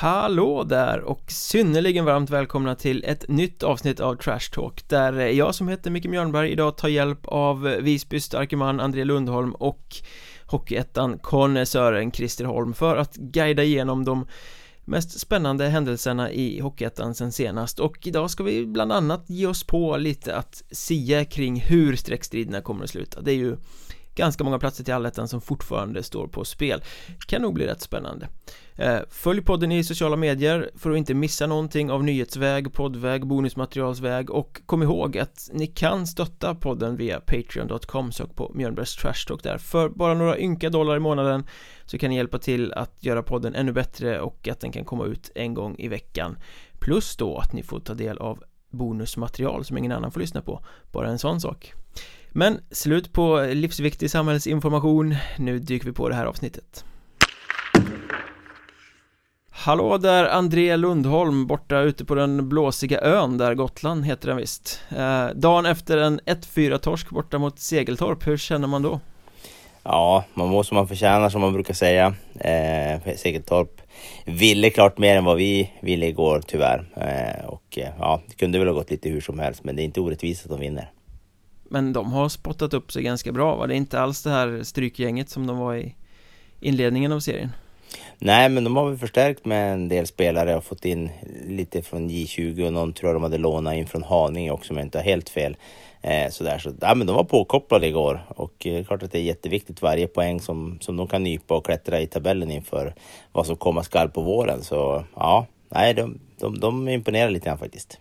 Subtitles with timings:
[0.00, 5.54] Hallå där och synnerligen varmt välkomna till ett nytt avsnitt av Trash Talk där jag
[5.54, 9.96] som heter Micke Mjörnberg idag tar hjälp av Visby starke man André Lundholm och
[10.46, 14.26] Hockeyettan konnässören Christer Holm för att guida igenom de
[14.84, 17.80] mest spännande händelserna i Hockeyettan sen senast.
[17.80, 22.60] Och idag ska vi bland annat ge oss på lite att sia kring hur streckstriderna
[22.60, 23.20] kommer att sluta.
[23.20, 23.56] Det är ju
[24.18, 26.82] ganska många platser till allettan som fortfarande står på spel.
[27.26, 28.28] Kan nog bli rätt spännande.
[28.74, 34.30] Eh, följ podden i sociala medier för att inte missa någonting av nyhetsväg, poddväg, bonusmaterialsväg.
[34.30, 39.42] Och kom ihåg att ni kan stötta podden via patreon.com sök på Mjölnbergs Trash Talk
[39.42, 39.58] där.
[39.58, 41.46] För bara några ynka dollar i månaden
[41.84, 45.04] så kan ni hjälpa till att göra podden ännu bättre och att den kan komma
[45.04, 46.38] ut en gång i veckan.
[46.78, 50.64] Plus då att ni får ta del av bonusmaterial som ingen annan får lyssna på.
[50.92, 51.74] Bara en sån sak
[52.32, 55.14] men slut på livsviktig samhällsinformation.
[55.38, 56.84] Nu dyker vi på det här avsnittet.
[59.50, 64.80] Hallå där André Lundholm borta ute på den blåsiga ön där Gotland heter den visst.
[64.96, 69.00] Eh, Dagen efter en 1-4 torsk borta mot Segeltorp, hur känner man då?
[69.82, 72.14] Ja, man mår som man förtjänar som man brukar säga.
[72.40, 73.80] Eh, Segeltorp
[74.26, 76.88] ville klart mer än vad vi ville igår tyvärr.
[76.96, 79.82] Eh, Och eh, ja, det kunde väl ha gått lite hur som helst men det
[79.82, 80.90] är inte orättvist att de vinner
[81.68, 83.66] men de har spottat upp sig ganska bra va?
[83.66, 85.94] Det är inte alls det här strykgänget som de var i
[86.60, 87.52] inledningen av serien
[88.18, 91.10] Nej, men de har väl förstärkt med en del spelare och fått in
[91.46, 94.76] lite från J20 och någon tror jag de hade lånat in från Haninge också om
[94.76, 95.56] jag inte har helt fel.
[96.02, 99.22] Eh, sådär, så ja, men de var påkopplade igår och eh, klart att det är
[99.22, 102.94] jätteviktigt varje poäng som, som de kan nypa och klättra i tabellen inför
[103.32, 104.62] vad som komma skall på våren.
[104.62, 107.98] Så ja, nej, de, de, de imponerar lite grann faktiskt.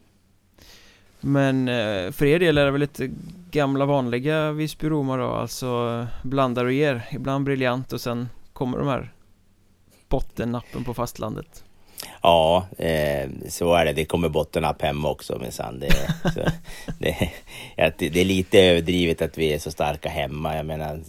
[1.19, 3.09] Men eh, för er del är det väl lite
[3.51, 9.13] gamla vanliga Visby-Roma då, alltså blandar och ger, ibland briljant och sen kommer de här
[10.09, 11.63] bottennappen på fastlandet.
[12.22, 13.94] Ja, eh, så är det.
[13.94, 15.79] Det kommer bottennapp hemma också minsann.
[15.79, 15.89] Det,
[17.97, 20.55] det, det är lite överdrivet att vi är så starka hemma.
[20.55, 20.99] Jag menar,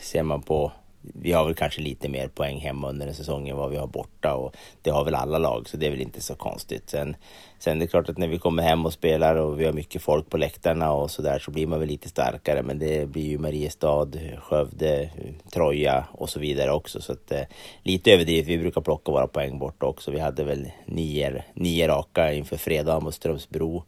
[0.00, 0.72] ser man på
[1.14, 3.86] vi har väl kanske lite mer poäng hemma under en säsong än vad vi har
[3.86, 6.90] borta och det har väl alla lag så det är väl inte så konstigt.
[6.90, 7.16] Sen,
[7.58, 10.02] sen det är klart att när vi kommer hem och spelar och vi har mycket
[10.02, 13.26] folk på läktarna och så där så blir man väl lite starkare men det blir
[13.26, 14.08] ju Mariestad,
[14.38, 15.10] Skövde,
[15.52, 17.42] Troja och så vidare också så att eh,
[17.82, 18.46] lite överdrivet.
[18.46, 20.10] Vi brukar plocka våra poäng borta också.
[20.10, 23.84] Vi hade väl nio, nio raka inför fredag mot Strömsbro.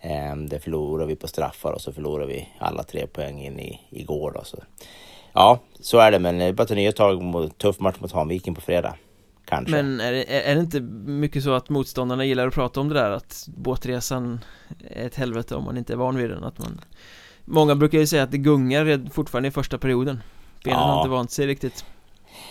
[0.00, 3.80] Eh, det förlorade vi på straffar och så förlorade vi alla tre poäng in i,
[3.90, 4.44] igår då.
[4.44, 4.56] Så
[5.34, 6.18] Ja, så är det.
[6.18, 8.94] Men det är bara ta nya tag mot tuff match mot Hanviken på fredag.
[9.44, 9.70] Kanske.
[9.72, 10.80] Men är det, är det inte
[11.10, 14.40] mycket så att motståndarna gillar att prata om det där att båtresan
[14.90, 16.44] är ett helvete om man inte är van vid den?
[16.44, 16.80] Att man...
[17.44, 20.22] Många brukar ju säga att det gungar fortfarande i första perioden.
[20.64, 20.84] Benen ja.
[20.84, 21.84] har inte vant sig riktigt.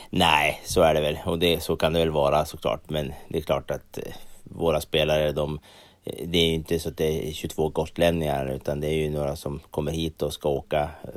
[0.10, 1.18] Nej, så är det väl.
[1.26, 2.90] Och det, så kan det väl vara såklart.
[2.90, 5.60] Men det är klart att eh, våra spelare, de
[6.04, 9.36] eh, det är inte så att det är 22 gotlänningar utan det är ju några
[9.36, 11.10] som kommer hit och ska åka eh,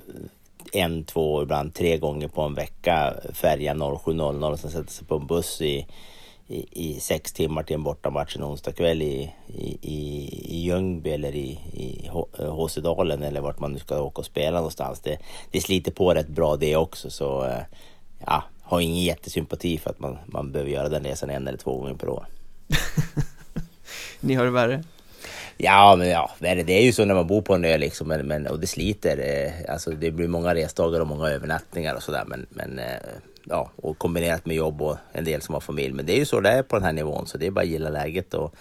[0.72, 5.16] en, två, ibland tre gånger på en vecka färja 07.00 och sen sätta sig på
[5.16, 5.86] en buss i,
[6.48, 9.32] i, i sex timmar till en bortamatch en onsdag kväll i,
[9.82, 14.26] i, i Ljungby eller i, i eh, Håsedalen eller vart man nu ska åka och
[14.26, 15.00] spela någonstans.
[15.00, 15.18] Det,
[15.50, 17.62] det sliter på rätt bra det också så eh,
[18.26, 21.78] ja, har ingen jättesympati för att man, man behöver göra den resan en eller två
[21.78, 22.26] gånger per år.
[24.20, 24.84] Ni har det värre?
[25.58, 28.26] Ja, men ja, det är ju så när man bor på en ö liksom, men,
[28.26, 29.18] men, och det sliter.
[29.18, 32.24] Eh, alltså det blir många resdagar och många övernattningar och sådär.
[32.26, 32.84] Men, men eh,
[33.44, 35.92] ja, och kombinerat med jobb och en del som har familj.
[35.92, 37.60] Men det är ju så det är på den här nivån, så det är bara
[37.60, 38.34] att gilla läget.
[38.34, 38.54] Och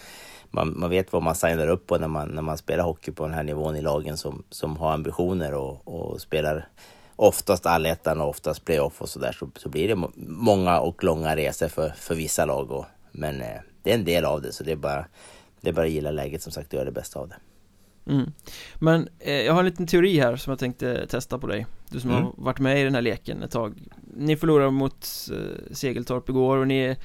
[0.52, 3.24] man, man vet vad man signar upp på när man, när man spelar hockey på
[3.24, 6.68] den här nivån i lagen som, som har ambitioner och, och spelar
[7.16, 11.68] oftast allettan och oftast playoff och sådär så, så blir det många och långa resor
[11.68, 12.72] för, för vissa lag.
[12.72, 15.06] Och, men eh, det är en del av det, så det är bara
[15.66, 17.36] det är bara att gilla läget som sagt och göra det bästa av det.
[18.08, 18.32] Mm.
[18.76, 22.00] Men eh, jag har en liten teori här som jag tänkte testa på dig Du
[22.00, 22.24] som mm.
[22.24, 26.58] har varit med i den här leken ett tag Ni förlorade mot eh, Segeltorp igår
[26.58, 26.96] och ni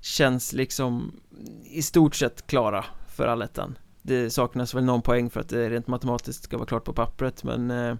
[0.00, 1.20] känns liksom
[1.64, 5.86] i stort sett klara för allettan Det saknas väl någon poäng för att det rent
[5.86, 7.96] matematiskt ska vara klart på pappret men eh,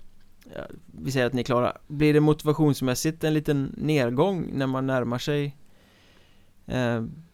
[0.54, 4.86] ja, Vi säger att ni är klara Blir det motivationsmässigt en liten nedgång när man
[4.86, 5.56] närmar sig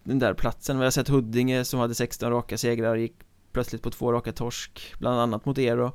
[0.05, 0.79] den där platsen.
[0.79, 3.15] Vi har sett Huddinge som hade 16 raka segrar gick
[3.53, 5.93] plötsligt på två raka torsk, bland annat mot er då.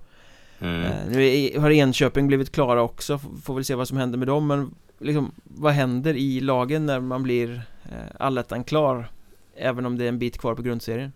[0.59, 0.81] Mm.
[0.81, 4.47] Eh, nu har Enköping blivit klara också, får väl se vad som händer med dem,
[4.47, 9.11] men liksom, vad händer i lagen när man blir eh, allettan klar?
[9.55, 11.11] Även om det är en bit kvar på grundserien.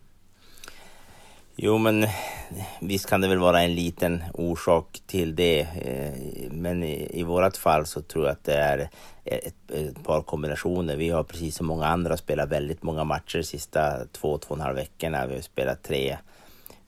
[1.56, 2.08] Jo men
[2.80, 5.60] visst kan det väl vara en liten orsak till det.
[5.60, 8.90] Eh, men i, i vårat fall så tror jag att det är
[9.24, 10.96] ett, ett, par kombinationer.
[10.96, 14.58] Vi har precis som många andra spelat väldigt många matcher de sista två, två och
[14.58, 15.26] en halv veckorna.
[15.26, 16.18] Vi har spelat tre,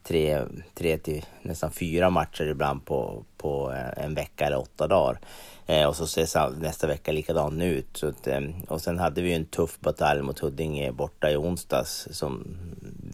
[0.03, 0.41] tre,
[0.73, 5.19] tre till nästan fyra matcher ibland på, på eh, en vecka eller åtta dagar.
[5.67, 7.97] Eh, och så ser nästa vecka likadan ut.
[7.97, 12.07] Så att, eh, och sen hade vi en tuff batalj mot Huddinge borta i onsdags
[12.12, 12.57] som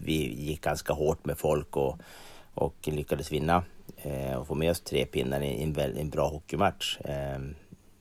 [0.04, 1.98] vi gick ganska hårt med folk och,
[2.54, 3.64] och lyckades vinna
[3.96, 7.00] eh, och få med oss tre pinnar i en, en bra hockeymatch.
[7.00, 7.38] Eh,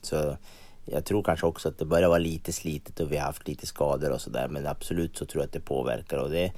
[0.01, 0.37] så
[0.85, 3.67] jag tror kanske också att det börjar vara lite slitet och vi har haft lite
[3.67, 4.47] skador och sådär.
[4.47, 6.17] Men absolut så tror jag att det påverkar.
[6.17, 6.51] Och det,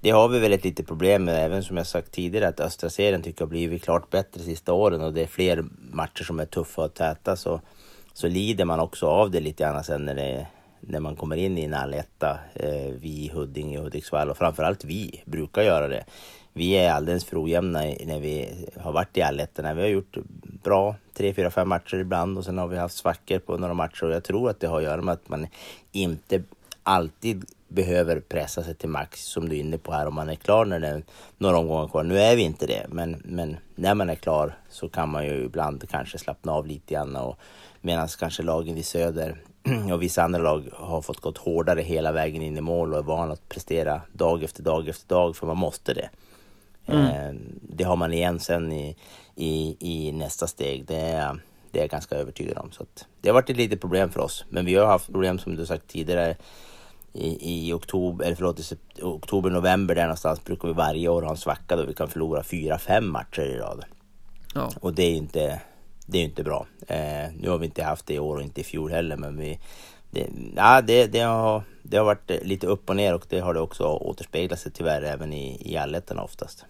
[0.00, 2.90] det har vi väl ett litet problem med, även som jag sagt tidigare, att östra
[2.90, 6.40] serien tycker jag blivit klart bättre de sista åren och det är fler matcher som
[6.40, 7.60] är tuffa och täta så,
[8.12, 10.46] så lider man också av det lite grann sen när, det,
[10.80, 12.38] när man kommer in i en alletta.
[12.54, 16.04] Eh, vi, Huddinge och Hudiksvall och framförallt vi brukar göra det.
[16.52, 18.48] Vi är alldeles för ojämna när vi
[18.80, 19.74] har varit i allettorna.
[19.74, 20.16] Vi har gjort
[20.62, 24.04] bra tre, fyra, fem matcher ibland och sen har vi haft svackor på några matcher
[24.04, 25.46] och jag tror att det har att göra med att man
[25.92, 26.42] inte
[26.82, 30.34] alltid behöver pressa sig till max som du är inne på här om man är
[30.34, 31.02] klar när det är
[31.38, 32.02] några omgångar kvar.
[32.02, 35.44] Nu är vi inte det, men, men när man är klar så kan man ju
[35.44, 37.38] ibland kanske slappna av lite grann och
[37.80, 39.36] medan kanske lagen i söder
[39.92, 43.02] och vissa andra lag har fått gått hårdare hela vägen in i mål och är
[43.02, 46.10] vana att prestera dag efter dag efter dag för man måste det.
[46.86, 47.04] Mm.
[47.06, 48.96] Eh, det har man igen sen i,
[49.34, 50.84] i, i nästa steg.
[50.86, 52.70] Det är, det är jag ganska övertygad om.
[52.72, 52.86] Så
[53.20, 54.44] det har varit ett litet problem för oss.
[54.48, 56.36] Men vi har haft problem som du sagt tidigare
[57.18, 61.30] i, i oktober, eller förlåt, i oktober, november där någonstans brukar vi varje år ha
[61.30, 63.84] en svacka då vi kan förlora fyra, fem matcher i rad.
[64.54, 64.70] Ja.
[64.80, 65.60] Och det är inte,
[66.06, 66.66] det är inte bra.
[66.86, 69.36] Eh, nu har vi inte haft det i år och inte i fjol heller, men
[69.36, 69.58] vi,
[70.10, 70.26] det,
[70.56, 73.60] ja, det, det, har, det har varit lite upp och ner och det har det
[73.60, 76.64] också återspeglat sig tyvärr även i, i allettorna oftast.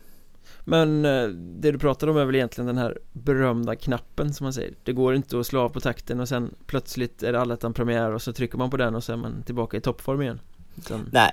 [0.68, 4.52] Men eh, det du pratar om är väl egentligen den här berömda knappen som man
[4.52, 7.74] säger Det går inte att slå av på takten och sen plötsligt är det allettan
[7.74, 10.40] premiär och så trycker man på den och så är man tillbaka i toppform igen
[10.76, 11.32] Utan Nej,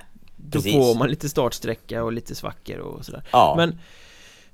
[0.52, 0.74] precis.
[0.74, 3.54] Då får man lite startsträcka och lite svackor och sådär ja.
[3.56, 3.78] Men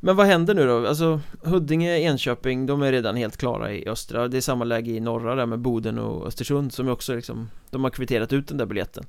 [0.04, 0.86] men vad händer nu då?
[0.86, 5.00] Alltså Huddinge, Enköping, de är redan helt klara i östra Det är samma läge i
[5.00, 8.66] norra där med Boden och Östersund som också liksom De har kvitterat ut den där
[8.66, 9.04] biljetten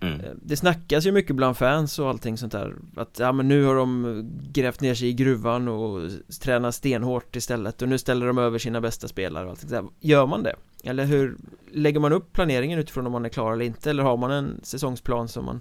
[0.00, 0.20] Mm.
[0.20, 3.64] Eh, det snackas ju mycket bland fans och allting sånt där Att ja men nu
[3.64, 4.22] har de
[4.52, 6.10] grävt ner sig i gruvan och
[6.40, 9.84] tränar stenhårt istället och nu ställer de över sina bästa spelare och allt där.
[10.00, 10.54] Gör man det?
[10.84, 11.36] Eller hur
[11.72, 13.90] lägger man upp planeringen utifrån om man är klar eller inte?
[13.90, 15.60] Eller har man en säsongsplan som man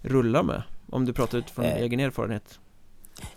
[0.00, 0.62] rullar med?
[0.90, 1.76] Om du pratar utifrån eh.
[1.76, 2.58] egen erfarenhet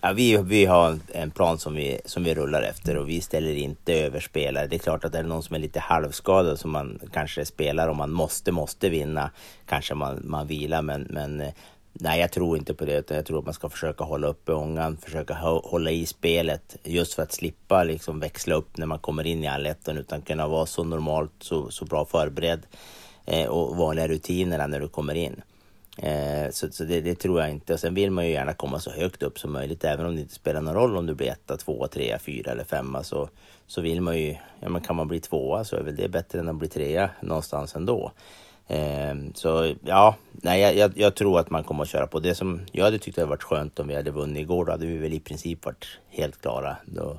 [0.02, 3.56] Ja, vi, vi har en plan som vi, som vi rullar efter och vi ställer
[3.56, 4.68] inte över spelare.
[4.68, 7.88] Det är klart att är det någon som är lite halvskadad som man kanske spelar
[7.88, 9.32] och man måste, måste vinna.
[9.66, 11.54] Kanske man, man vilar men, men eh,
[11.94, 12.98] nej, jag tror inte på det.
[12.98, 15.34] Utan jag tror att man ska försöka hålla uppe ångan, försöka
[15.64, 19.48] hålla i spelet just för att slippa liksom växla upp när man kommer in i
[19.48, 22.62] allettan utan kunna vara så normalt, så, så bra förberedd
[23.26, 25.42] eh, och vanliga rutinerna när du kommer in.
[25.98, 27.74] Eh, så, så det, det, tror jag inte.
[27.74, 29.84] Och sen vill man ju gärna komma så högt upp som möjligt.
[29.84, 32.64] Även om det inte spelar någon roll om du blir etta, tvåa, trea, fyra eller
[32.64, 33.04] femma.
[33.04, 33.30] Så,
[33.68, 36.40] så vill man ju, ja men kan man bli tvåa så är väl det bättre
[36.40, 38.12] än att bli trea någonstans ändå.
[38.68, 42.20] Eh, så ja, nej jag, jag, jag, tror att man kommer att köra på.
[42.20, 44.66] Det som jag hade tyckt hade varit skönt om vi hade vunnit igår.
[44.66, 46.78] Då hade vi väl i princip varit helt klara.
[46.86, 47.18] Då,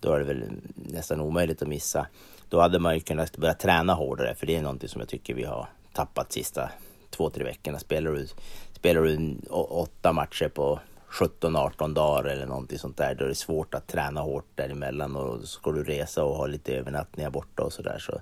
[0.00, 0.44] då är det väl
[0.74, 2.06] nästan omöjligt att missa.
[2.48, 4.34] Då hade man ju kunnat börja träna hårdare.
[4.34, 6.70] För det är någonting som jag tycker vi har tappat sista
[7.10, 7.78] två, tre veckorna.
[7.78, 8.26] Spelar du,
[8.72, 13.74] spelar du åtta matcher på 17-18 dagar eller någonting sånt där, då är det svårt
[13.74, 17.72] att träna hårt däremellan och så ska du resa och ha lite övernattningar borta och
[17.72, 17.98] sådär.
[17.98, 18.20] Så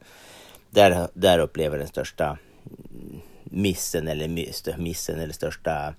[0.71, 2.39] där, där upplever den största
[3.45, 4.29] missen eller
[4.79, 5.95] missen eller största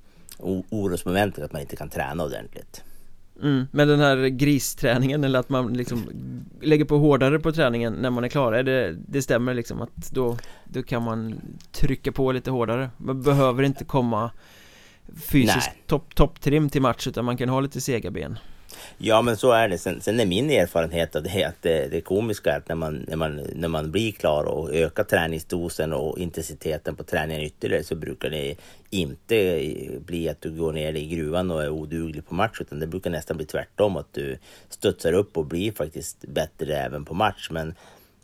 [0.69, 2.83] orosmomentet att man inte kan träna ordentligt.
[3.41, 6.03] Mm, men den här gristräningen eller att man liksom
[6.61, 10.11] lägger på hårdare på träningen när man är klar, är det, det stämmer liksom att
[10.11, 12.89] då, då kan man trycka på lite hårdare?
[12.97, 14.31] Man behöver inte komma
[15.15, 18.37] fysiskt topp top till match utan man kan ha lite sega ben
[18.97, 19.77] Ja men så är det.
[19.77, 23.05] Sen, sen är min erfarenhet av det att det, det komiska är att när man,
[23.07, 27.95] när, man, när man blir klar och ökar träningsdosen och intensiteten på träningen ytterligare så
[27.95, 28.55] brukar det
[28.89, 29.69] inte
[30.05, 33.09] bli att du går ner i gruvan och är oduglig på match utan det brukar
[33.09, 34.37] nästan bli tvärtom att du
[34.69, 37.47] studsar upp och blir faktiskt bättre även på match.
[37.51, 37.73] Men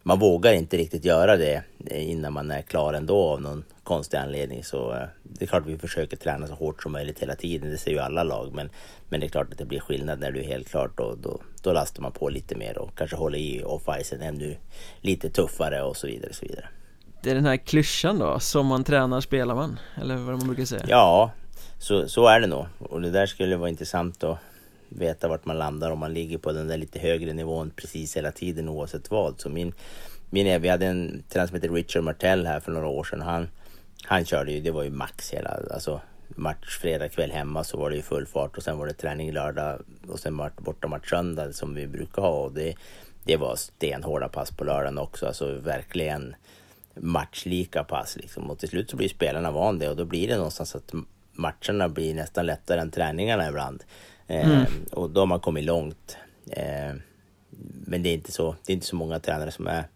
[0.03, 4.63] man vågar inte riktigt göra det innan man är klar ändå av någon konstig anledning.
[4.63, 7.71] Så eh, det är klart att vi försöker träna så hårt som möjligt hela tiden.
[7.71, 8.51] Det ser ju alla lag.
[8.53, 8.69] Men,
[9.09, 10.99] men det är klart att det blir skillnad när du är helt klart.
[10.99, 14.57] Och då, då lastar man på lite mer och kanske håller i off-icen ännu
[15.01, 16.33] lite tuffare och så vidare.
[16.33, 16.65] Så vidare.
[17.23, 20.65] Det är den här klyschan då, som man tränar spelar man, eller vad man brukar
[20.65, 20.85] säga?
[20.87, 21.31] Ja,
[21.79, 22.65] så, så är det nog.
[22.79, 24.37] Och det där skulle vara intressant att
[24.95, 28.31] veta vart man landar om man ligger på den där lite högre nivån precis hela
[28.31, 29.39] tiden oavsett vad.
[29.39, 29.73] Så min,
[30.29, 33.21] min vi hade en tränare som heter Richard Martell här för några år sedan.
[33.21, 33.47] Han,
[34.03, 37.89] han körde ju, det var ju max hela, alltså match fredag kväll hemma så var
[37.89, 41.75] det ju full fart och sen var det träning lördag och sen bortamatch söndag som
[41.75, 42.29] vi brukar ha.
[42.29, 42.75] Och det,
[43.23, 46.35] det var stenhårda pass på lördagen också, alltså verkligen
[46.95, 48.49] matchlika pass liksom.
[48.49, 50.93] Och till slut så blir spelarna van det och då blir det någonstans att
[51.33, 53.83] matcherna blir nästan lättare än träningarna ibland.
[54.31, 54.65] Eh, mm.
[54.91, 56.17] och då har man kommit långt.
[56.49, 56.95] Eh,
[57.85, 59.87] men det är inte så, det är inte så många tränare som är,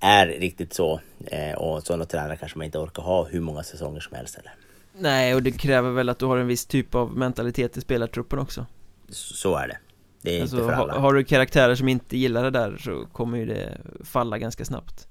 [0.00, 1.00] är riktigt så.
[1.26, 4.52] Eh, och sådana tränare kanske man inte orkar ha hur många säsonger som helst heller.
[4.98, 8.38] Nej, och det kräver väl att du har en viss typ av mentalitet i spelartruppen
[8.38, 8.66] också.
[9.10, 9.78] Så är det.
[10.22, 10.98] Det är alltså, inte för alla.
[10.98, 15.08] Har du karaktärer som inte gillar det där så kommer ju det falla ganska snabbt.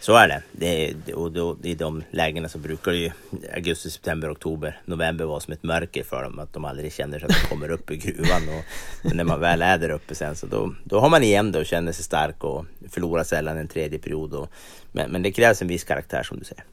[0.00, 0.42] Så är det.
[0.52, 3.10] det är, och då, I de lägena så brukar det ju
[3.54, 6.38] augusti, september, oktober, november vara som ett mörker för dem.
[6.38, 8.42] Att de aldrig känner sig att de kommer upp i gruvan.
[9.04, 11.58] Och när man väl är där uppe sen så då, då har man igen det
[11.58, 14.34] och känner sig stark och förlorar sällan en tredje period.
[14.34, 14.50] Och,
[14.92, 16.64] men, men det krävs en viss karaktär som du säger.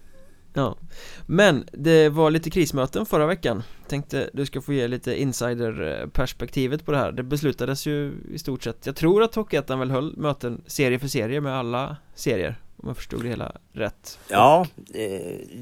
[0.54, 0.78] Ja,
[1.26, 6.92] men det var lite krismöten förra veckan Tänkte du ska få ge lite insiderperspektivet på
[6.92, 10.62] det här Det beslutades ju i stort sett Jag tror att Hockeyettan väl höll möten
[10.68, 14.20] serie för serie med alla serier om jag förstod det hela rätt.
[14.30, 14.68] Ja,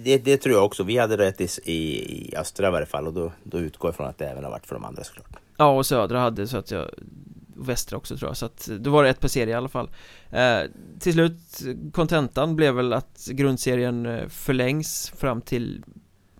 [0.04, 0.84] det, det tror jag också.
[0.84, 4.08] Vi hade rätt i, i, östra i varje fall och då, då utgår jag från
[4.08, 5.36] att det även har varit för de andra såklart.
[5.58, 6.90] Ja, och södra hade så att jag
[7.58, 9.70] och västra också tror jag, så att då var det ett per serie i alla
[9.70, 9.90] fall.
[10.32, 10.60] Eh,
[11.00, 11.62] Till slut,
[11.94, 15.84] kontentan blev väl att grundserien eh, förlängs fram till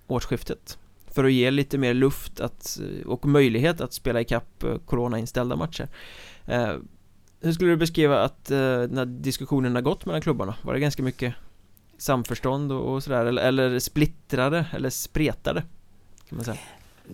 [0.08, 0.78] årsskiftet.
[1.08, 5.56] För att ge lite mer luft att, eh, och möjlighet att spela ikapp eh, coronainställda
[5.56, 5.88] matcher.
[6.46, 6.74] Eh,
[7.46, 10.56] hur skulle du beskriva att eh, när diskussionen har gått mellan klubbarna?
[10.62, 11.34] Var det ganska mycket
[11.98, 15.64] samförstånd och, och sådär eller, eller splittrade eller spretade?
[16.30, 16.58] Kan man säga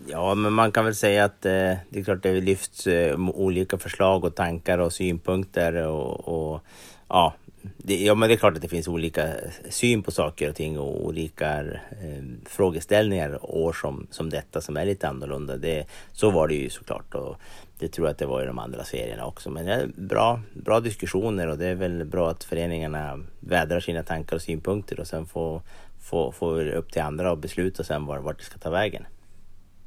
[0.06, 3.78] Ja, men man kan väl säga att eh, det är klart det lyfts eh, olika
[3.78, 6.60] förslag och tankar och synpunkter och, och
[7.08, 7.34] ja,
[7.76, 9.28] det, ja, men det är klart att det finns olika
[9.70, 14.84] syn på saker och ting och olika eh, frågeställningar år som, som detta som är
[14.84, 15.56] lite annorlunda.
[15.56, 17.36] Det, så var det ju såklart och
[17.82, 19.50] det tror jag att det var i de andra serierna också.
[19.50, 24.02] Men det är bra, bra diskussioner och det är väl bra att föreningarna vädrar sina
[24.02, 25.62] tankar och synpunkter och sen får,
[26.00, 29.04] får, får upp till andra att besluta sen var, vart det ska ta vägen.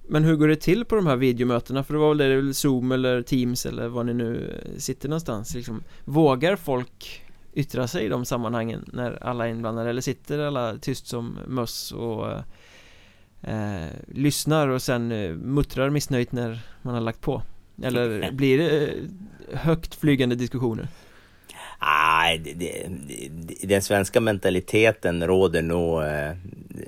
[0.07, 1.83] Men hur går det till på de här videomötena?
[1.83, 5.09] För det var väl det, väl Zoom eller Teams eller var ni nu eh, sitter
[5.09, 7.21] någonstans liksom, Vågar folk
[7.53, 9.89] yttra sig i de sammanhangen när alla är inblandade?
[9.89, 12.41] Eller sitter alla tyst som möss och eh,
[13.41, 17.41] eh lyssnar och sen eh, muttrar missnöjt när man har lagt på?
[17.83, 20.87] Eller blir det eh, högt flygande diskussioner?
[21.81, 26.29] Nej, det, det, den svenska mentaliteten råder nog eh,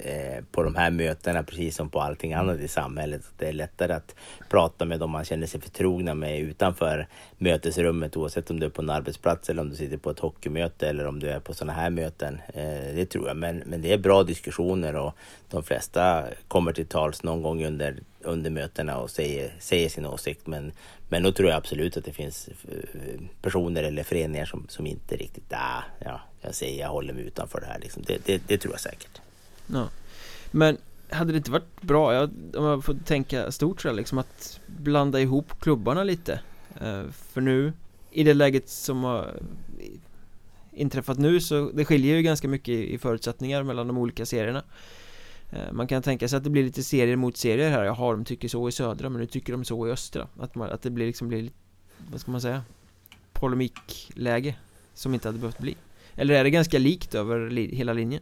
[0.04, 3.22] eh, på de här mötena precis som på allting annat i samhället.
[3.38, 4.16] Det är lättare att
[4.50, 8.82] prata med dem man känner sig förtrogna med utanför mötesrummet oavsett om du är på
[8.82, 11.74] en arbetsplats eller om du sitter på ett hockeymöte eller om du är på sådana
[11.74, 12.42] här möten.
[12.54, 15.14] Eh, det tror jag, men, men det är bra diskussioner och
[15.50, 20.48] de flesta kommer till tals någon gång under, under mötena och säger, säger sin åsikt.
[20.48, 20.72] Men,
[21.10, 25.16] men då tror jag absolut att det finns eh, personer eller föreningar som, som inte
[25.16, 27.80] riktigt, ah, ja, jag säger jag håller mig utanför det här.
[27.80, 28.04] Liksom.
[28.08, 29.22] Det, det, det, tror jag säkert.
[29.68, 29.90] Ja.
[30.52, 30.78] Men
[31.10, 35.20] hade det inte varit bra, jag, om jag får tänka stort så liksom att blanda
[35.20, 36.40] ihop klubbarna lite?
[36.82, 37.74] Eh, för nu,
[38.12, 39.40] i det läget som har
[40.72, 44.64] inträffat nu så det skiljer ju ganska mycket i förutsättningar mellan de olika serierna.
[45.52, 47.84] Eh, man kan tänka sig att det blir lite serier mot serier här.
[47.84, 50.28] Jaha, de tycker så i södra men nu tycker de så i östra.
[50.40, 51.50] Att, man, att det blir liksom blir,
[52.12, 52.64] vad ska man säga
[53.34, 54.56] Polemikläge
[54.94, 55.76] Som inte hade behövt bli.
[56.16, 58.22] Eller är det ganska likt över li hela linjen?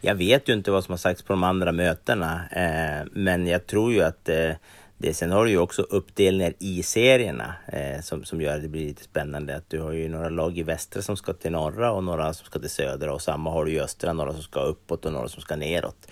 [0.00, 3.66] Jag vet ju inte vad som har sagts på de andra mötena eh, Men jag
[3.66, 4.50] tror ju att eh,
[4.98, 8.68] det, sen har du ju också uppdelningar i serierna eh, som, som gör att det
[8.68, 9.56] blir lite spännande.
[9.56, 12.46] Att du har ju några lag i västra som ska till norra och några som
[12.46, 15.28] ska till södra och samma har du i östra, några som ska uppåt och några
[15.28, 16.08] som ska neråt.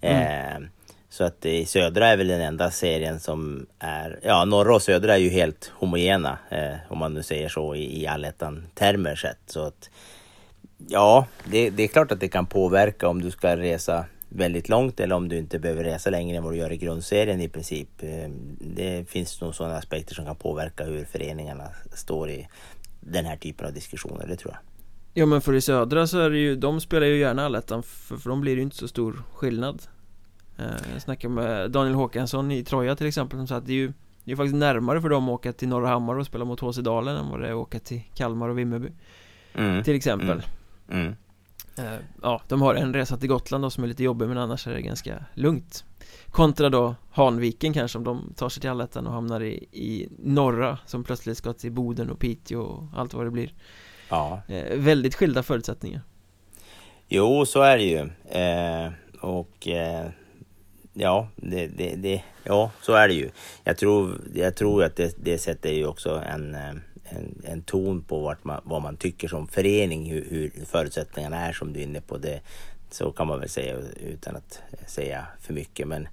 [0.00, 0.62] Mm.
[0.62, 0.68] Eh,
[1.08, 5.14] så att i södra är väl den enda serien som är, ja norra och södra
[5.14, 9.38] är ju helt homogena eh, om man nu säger så i, i allettan-termer sett.
[9.46, 9.90] Så att
[10.88, 15.00] ja, det, det är klart att det kan påverka om du ska resa väldigt långt
[15.00, 17.88] eller om du inte behöver resa längre än vad du gör i grundserien i princip.
[18.02, 18.30] Eh,
[18.60, 22.48] det finns nog sådana aspekter som kan påverka hur föreningarna står i
[23.00, 24.60] den här typen av diskussioner, det tror jag.
[25.14, 28.16] Ja men för i södra så är det ju, de spelar ju gärna allettan för,
[28.16, 29.82] för de blir ju inte så stor skillnad
[30.58, 33.76] eh, Jag snackade med Daniel Håkansson i Troja till exempel som sa att det är
[33.76, 33.92] ju
[34.24, 36.78] Det är faktiskt närmare för dem att åka till Norra Hammar och spela mot HC
[36.78, 38.88] Dalen än vad det är att åka till Kalmar och Vimmerby
[39.54, 39.82] mm.
[39.84, 40.42] Till exempel
[40.88, 41.00] mm.
[41.02, 41.16] Mm.
[41.78, 44.66] Eh, ja, de har en resa till Gotland då som är lite jobbig men annars
[44.66, 45.84] är det ganska lugnt
[46.30, 50.78] Kontra då Hanviken kanske om de tar sig till allettan och hamnar i, i norra
[50.86, 53.52] som plötsligt ska till Boden och Piteå och allt vad det blir
[54.08, 54.42] Ja.
[54.48, 56.02] Eh, väldigt skilda förutsättningar
[57.08, 57.98] Jo, så är det ju.
[58.40, 60.06] Eh, och eh,
[60.92, 63.30] ja, det, det, det, ja, så är det ju.
[63.64, 66.74] Jag tror, jag tror att det, det sätter ju också en, eh,
[67.10, 71.52] en, en ton på vart man, vad man tycker som förening, hur, hur förutsättningarna är
[71.52, 72.18] som du är inne på.
[72.18, 72.40] Det,
[72.90, 75.88] så kan man väl säga utan att säga för mycket.
[75.88, 76.08] Men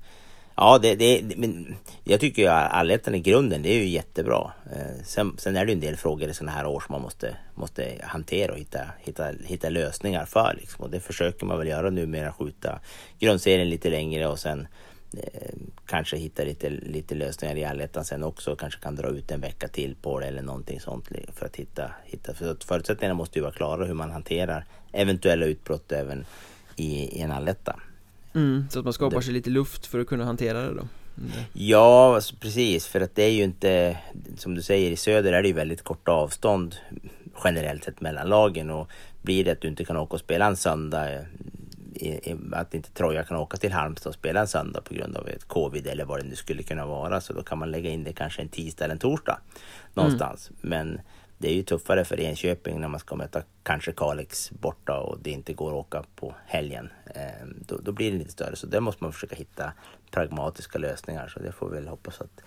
[0.56, 4.52] ja, det, det, men jag tycker ju allettan i grunden, det är ju jättebra.
[4.72, 7.02] Eh, sen, sen är det ju en del frågor i sådana här år som man
[7.02, 10.58] måste, måste hantera och hitta, hitta, hitta lösningar för.
[10.60, 10.86] Liksom.
[10.86, 12.80] Och det försöker man väl göra numera, skjuta
[13.20, 14.68] grundserien lite längre och sen
[15.86, 18.56] kanske hitta lite, lite lösningar i allettan sen också.
[18.56, 21.92] Kanske kan dra ut en vecka till på det eller någonting sånt för att hitta,
[22.06, 26.26] hitta för förutsättningarna måste ju vara klara hur man hanterar eventuella utbrott även
[26.76, 27.80] i, i en alletta.
[28.34, 31.32] mm, Så att man skapar sig lite luft för att kunna hantera det då mm.
[31.54, 32.88] Ja, precis.
[32.88, 33.98] För att det är ju inte,
[34.38, 36.76] som du säger, i söder är det ju väldigt korta avstånd
[37.44, 38.70] generellt sett mellan lagen.
[38.70, 38.90] Och
[39.22, 41.26] blir det att du inte kan åka och spela en söndag,
[42.54, 45.46] att inte Troja kan åka till Halmstad och spela en söndag på grund av ett
[45.48, 47.22] covid eller vad det nu skulle kunna vara.
[47.22, 49.40] Så då kan man lägga in det kanske en tisdag eller en torsdag
[49.94, 50.50] någonstans.
[50.50, 50.60] Mm.
[50.70, 51.02] Men
[51.38, 55.32] det är ju tuffare för Enköping när man ska möta kanske Kalix borta och det
[55.32, 56.90] inte går att åka på helgen.
[57.16, 59.74] Ehm, då, då, blir det lite större, så där måste man försöka hitta
[60.12, 61.28] pragmatiska lösningar.
[61.28, 62.42] Så det får vi väl hoppas att,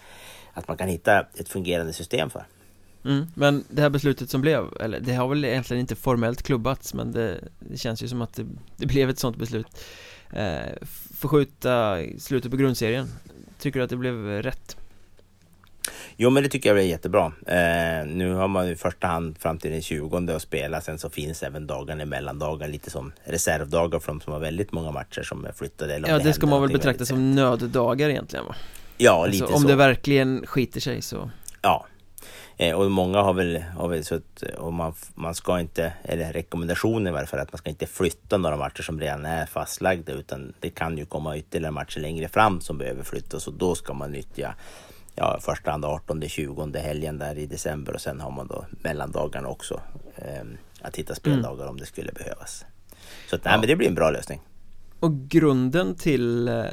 [0.53, 2.45] att man kan hitta ett fungerande system för.
[3.09, 6.95] Mm, men det här beslutet som blev, eller det har väl egentligen inte formellt klubbats
[6.95, 8.47] men det, det känns ju som att det,
[8.77, 9.67] det blev ett sånt beslut
[10.33, 13.09] eh, Förskjuta slutet på grundserien
[13.59, 14.77] Tycker du att det blev rätt?
[16.17, 17.33] Jo men det tycker jag är jättebra.
[17.47, 20.81] Eh, nu har man i första hand fram till den 20 att spela.
[20.81, 24.73] Sen så finns även dagarna i mellandagar lite som reservdagar för de som har väldigt
[24.73, 25.95] många matcher som är flyttade.
[25.95, 28.55] Eller ja det, det ska man väl betrakta som nöddagar egentligen va?
[28.97, 29.69] Ja lite alltså, om så.
[29.69, 31.31] det verkligen skiter sig så.
[31.63, 31.87] Ja.
[32.61, 36.33] Eh, och många har väl, har väl så att och man, man ska inte, eller
[36.33, 40.13] rekommendationen i varje fall, att man ska inte flytta några matcher som redan är fastlagda
[40.13, 43.95] utan det kan ju komma ytterligare matcher längre fram som behöver flyttas och då ska
[43.95, 44.55] man nyttja
[45.15, 49.81] ja, första hand 18-20 helgen där i december och sen har man då mellandagarna också.
[50.17, 50.45] Eh,
[50.81, 51.71] att hitta speldagar mm.
[51.71, 52.65] om det skulle behövas.
[53.31, 53.59] Så att, nej, ja.
[53.59, 54.41] men det blir en bra lösning.
[55.01, 56.65] Och grunden till eh,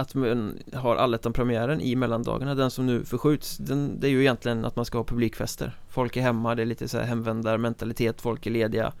[0.00, 4.64] att man har allettan-premiären i mellandagarna, den som nu förskjuts, den, det är ju egentligen
[4.64, 5.78] att man ska ha publikfester.
[5.88, 8.92] Folk är hemma, det är lite så här hemvändarmentalitet, folk är lediga.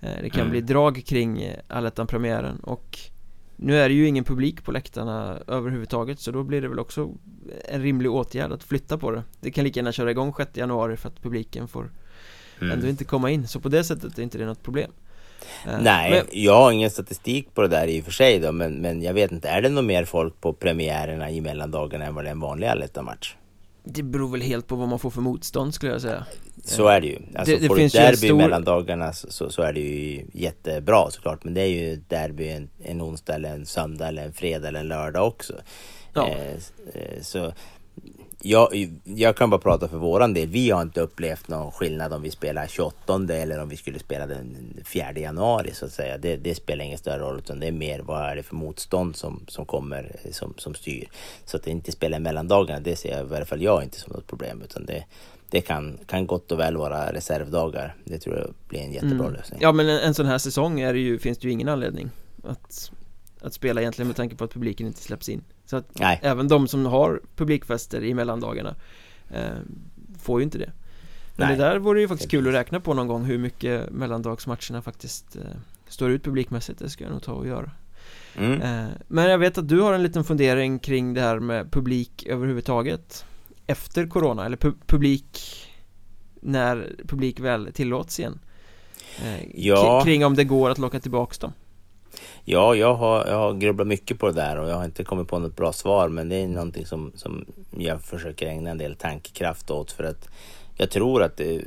[0.00, 0.50] Eh, det kan mm.
[0.50, 2.98] bli drag kring allettan-premiären och
[3.62, 7.10] nu är det ju ingen publik på läktarna överhuvudtaget så då blir det väl också
[7.68, 10.96] en rimlig åtgärd att flytta på det Det kan lika gärna köra igång 6 januari
[10.96, 11.90] för att publiken får
[12.60, 12.72] mm.
[12.72, 14.92] ändå inte komma in så på det sättet är inte det något problem
[15.80, 16.26] Nej, men...
[16.30, 19.14] jag har ingen statistik på det där i och för sig då men, men jag
[19.14, 22.32] vet inte, är det nog mer folk på premiärerna i mellandagarna än vad det är
[22.32, 23.36] en vanlig allettan-match?
[23.84, 26.26] Det beror väl helt på vad man får för motstånd skulle jag säga
[26.64, 27.18] Så är det ju.
[27.34, 28.36] Alltså det, det får finns ett derby stor...
[28.36, 31.44] mellan dagarna så, så, så, är det ju jättebra såklart.
[31.44, 34.68] Men det är ju ett derby en, en onsdag eller en söndag eller en fredag
[34.68, 35.52] eller en lördag också.
[36.14, 36.28] Ja.
[36.28, 36.54] Eh,
[36.94, 37.52] eh så
[38.42, 40.48] jag, jag kan bara prata för våran del.
[40.48, 44.26] Vi har inte upplevt någon skillnad om vi spelar 28 eller om vi skulle spela
[44.26, 46.18] den 4 januari så att säga.
[46.18, 49.16] Det, det, spelar ingen större roll utan det är mer vad är det för motstånd
[49.16, 51.08] som, som kommer som, som styr.
[51.44, 54.12] Så att det inte spelar mellandagarna, det ser jag i alla fall jag inte som
[54.12, 55.04] något problem utan det,
[55.50, 57.94] det kan, kan gott och väl vara reservdagar.
[58.04, 59.32] Det tror jag blir en jättebra mm.
[59.32, 59.58] lösning.
[59.62, 62.10] Ja men en, en sån här säsong är ju, finns det ju ingen anledning
[62.44, 62.92] att,
[63.42, 65.42] att spela egentligen med tanke på att publiken inte släpps in.
[65.66, 66.20] Så att Nej.
[66.22, 68.74] även de som har publikfester i mellandagarna
[69.30, 69.58] eh,
[70.18, 70.72] får ju inte det.
[71.36, 71.56] Men Nej.
[71.56, 75.36] det där vore ju faktiskt kul att räkna på någon gång hur mycket mellandagsmatcherna faktiskt
[75.36, 75.42] eh,
[75.88, 76.78] står ut publikmässigt.
[76.78, 77.70] Det ska jag nog ta och göra.
[78.36, 78.62] Mm.
[78.62, 82.26] Eh, men jag vet att du har en liten fundering kring det här med publik
[82.26, 83.24] överhuvudtaget
[83.66, 85.40] efter corona eller pu publik
[86.40, 88.38] när publik väl tillåts igen
[89.24, 90.02] eh, ja.
[90.04, 91.52] kring om det går att locka tillbaks dem
[92.44, 95.28] Ja, jag har, jag har grubblat mycket på det där och jag har inte kommit
[95.28, 97.44] på något bra svar men det är någonting som, som
[97.78, 100.28] jag försöker ägna en del tankekraft åt för att
[100.80, 101.62] jag tror att det,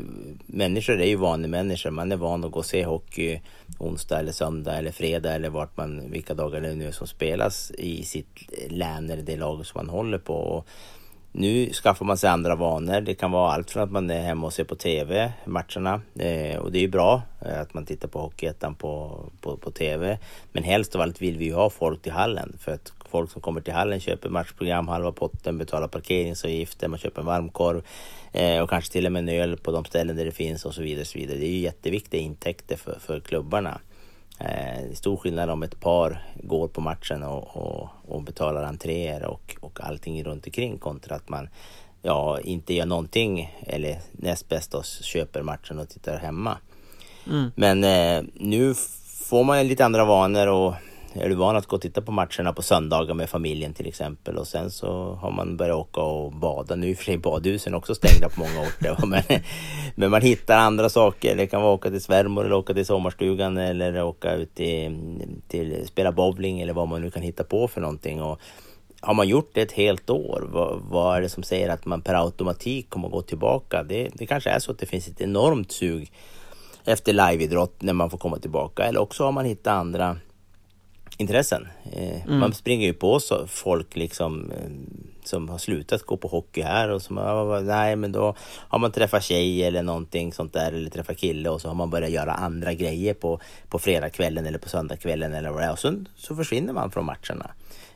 [0.46, 1.92] människor är ju vanemänniskor.
[1.92, 3.42] Man är van att gå och se hockey
[3.78, 7.72] onsdag eller söndag eller fredag eller vart man, vilka dagar det nu är som spelas
[7.72, 8.40] i sitt
[8.70, 10.34] län eller det lag som man håller på.
[10.34, 10.68] Och
[11.36, 13.02] nu skaffar man sig andra vanor.
[13.02, 16.02] Det kan vara allt från att man är hemma och ser på TV, matcherna.
[16.20, 19.72] Eh, och det är ju bra eh, att man tittar på Hockeyettan på, på, på
[19.72, 20.20] TV.
[20.52, 22.58] Men helst av allt vill vi ju ha folk till hallen.
[22.60, 27.22] För att folk som kommer till hallen köper matchprogram, halva potten, betalar parkeringsavgifter, man köper
[27.22, 27.84] en varmkorv.
[28.32, 30.74] Eh, och kanske till och med en öl på de ställen där det finns och
[30.74, 31.02] så vidare.
[31.02, 31.38] Och så vidare.
[31.38, 33.80] Det är ju jätteviktiga intäkter för, för klubbarna.
[34.44, 39.56] Eh, stor skillnad om ett par går på matchen och, och, och betalar entréer och,
[39.60, 41.50] och allting runt omkring kontra att man
[42.02, 46.58] ja, inte gör någonting eller näst bäst oss köper matchen och tittar hemma.
[47.28, 47.52] Mm.
[47.56, 48.74] Men eh, nu
[49.30, 50.74] får man lite andra vanor och
[51.14, 54.38] är du van att gå och titta på matcherna på söndagar med familjen till exempel
[54.38, 56.76] och sen så har man börjat åka och bada.
[56.76, 59.24] Nu är i och för sig badhusen också stängda på många orter men,
[59.96, 61.36] men man hittar andra saker.
[61.36, 65.88] Det kan vara åka till svärmor eller åka till sommarstugan eller åka ut till, till
[65.88, 68.22] spela bowling eller vad man nu kan hitta på för någonting.
[68.22, 68.40] Och
[69.02, 72.02] har man gjort det ett helt år, vad, vad är det som säger att man
[72.02, 73.84] per automatik kommer att gå tillbaka?
[73.84, 76.12] Det, det kanske är så att det finns ett enormt sug
[76.86, 80.18] efter liveidrott när man får komma tillbaka eller också har man hittat andra
[81.18, 81.68] intressen.
[81.92, 82.40] Eh, mm.
[82.40, 84.70] Man springer ju på så folk liksom eh,
[85.24, 88.36] som har slutat gå på hockey här och som har, nej men då
[88.70, 91.90] har man träffat tjej eller någonting sånt där eller träffat kille och så har man
[91.90, 95.80] börjat göra andra grejer på, på fredagskvällen eller på söndagskvällen eller vad det är och
[95.80, 97.52] så, så försvinner man från matcherna.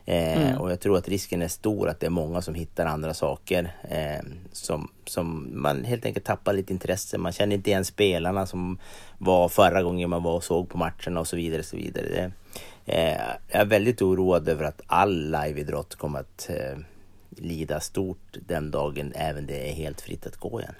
[0.08, 0.60] Eh, mm.
[0.60, 3.72] Och jag tror att risken är stor att det är många som hittar andra saker
[3.90, 7.18] eh, som, som man helt enkelt tappar lite intresse.
[7.18, 8.78] Man känner inte igen spelarna som
[9.18, 11.58] var förra gången man var och såg på matcherna och så vidare.
[11.58, 12.06] Och så vidare.
[12.06, 12.32] Det,
[12.90, 16.78] Eh, jag är väldigt oroad över att all liveidrott kommer att eh,
[17.30, 20.74] lida stort den dagen även det är helt fritt att gå igen.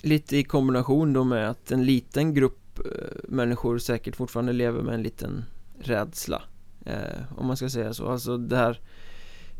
[0.00, 2.84] Lite i kombination då med att en liten grupp eh,
[3.28, 5.44] människor säkert fortfarande lever med en liten
[5.80, 6.42] rädsla.
[6.86, 8.80] Eh, Om man ska säga så, alltså det här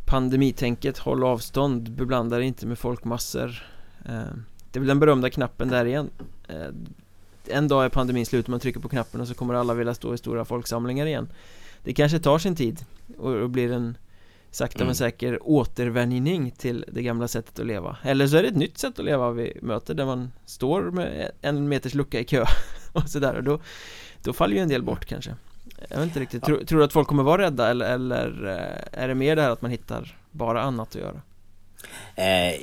[0.06, 3.62] Pandemitänket, håll avstånd, beblanda inte med folkmassor.
[4.04, 4.32] Eh,
[4.70, 6.11] Det är väl den berömda knappen där igen.
[6.48, 6.66] Eh,
[7.48, 10.14] En dag är pandemin slut, man trycker på knappen och så kommer alla vilja stå
[10.14, 11.28] i stora folksamlingar igen.
[11.87, 12.85] Det kanske tar sin tid
[13.18, 13.99] och, och blir en
[14.51, 14.87] sakta mm.
[14.87, 17.96] men säker återvänjning till det gamla sättet att leva.
[18.03, 21.31] Eller så är det ett nytt sätt att leva vi möter där man står med
[21.42, 22.44] en meters lucka i kö
[22.92, 23.35] och sådär.
[23.35, 23.61] Och då,
[24.22, 25.35] då faller ju en del bort kanske.
[25.88, 29.03] Jag vet inte riktigt, tror, tror, du att folk kommer vara rädda eller, eller eh,
[29.03, 31.20] är det mer det här att man hittar bara annat att göra?
[32.14, 32.61] Eh,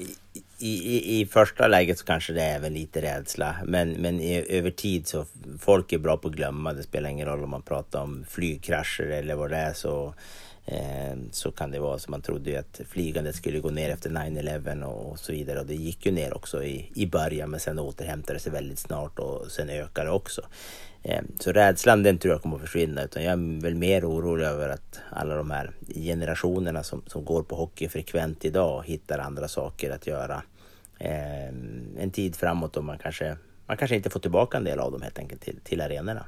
[0.64, 3.56] i, i, I första läget så kanske det är väl lite rädsla.
[3.66, 5.26] Men, men i, över tid så
[5.60, 6.74] folk är bra på att glömma.
[6.74, 10.14] Det spelar ingen roll om man pratar om flygkrascher eller vad det är så
[10.66, 12.00] Eh, så kan det vara.
[12.00, 15.60] Så man trodde ju att flygandet skulle gå ner efter 9-11 och så vidare.
[15.60, 18.80] Och det gick ju ner också i, i början men sen återhämtade det sig väldigt
[18.80, 20.42] snart och sen ökade det också.
[21.04, 23.04] Eh, så rädslan den tror jag kommer att försvinna.
[23.04, 27.44] Utan jag är väl mer orolig över att alla de här generationerna som, som går
[27.44, 30.44] på hockey frekvent idag hittar andra saker att göra
[31.00, 31.48] eh,
[31.98, 35.02] en tid framåt och man kanske, man kanske inte får tillbaka en del av dem
[35.02, 36.26] helt enkelt till, till arenorna.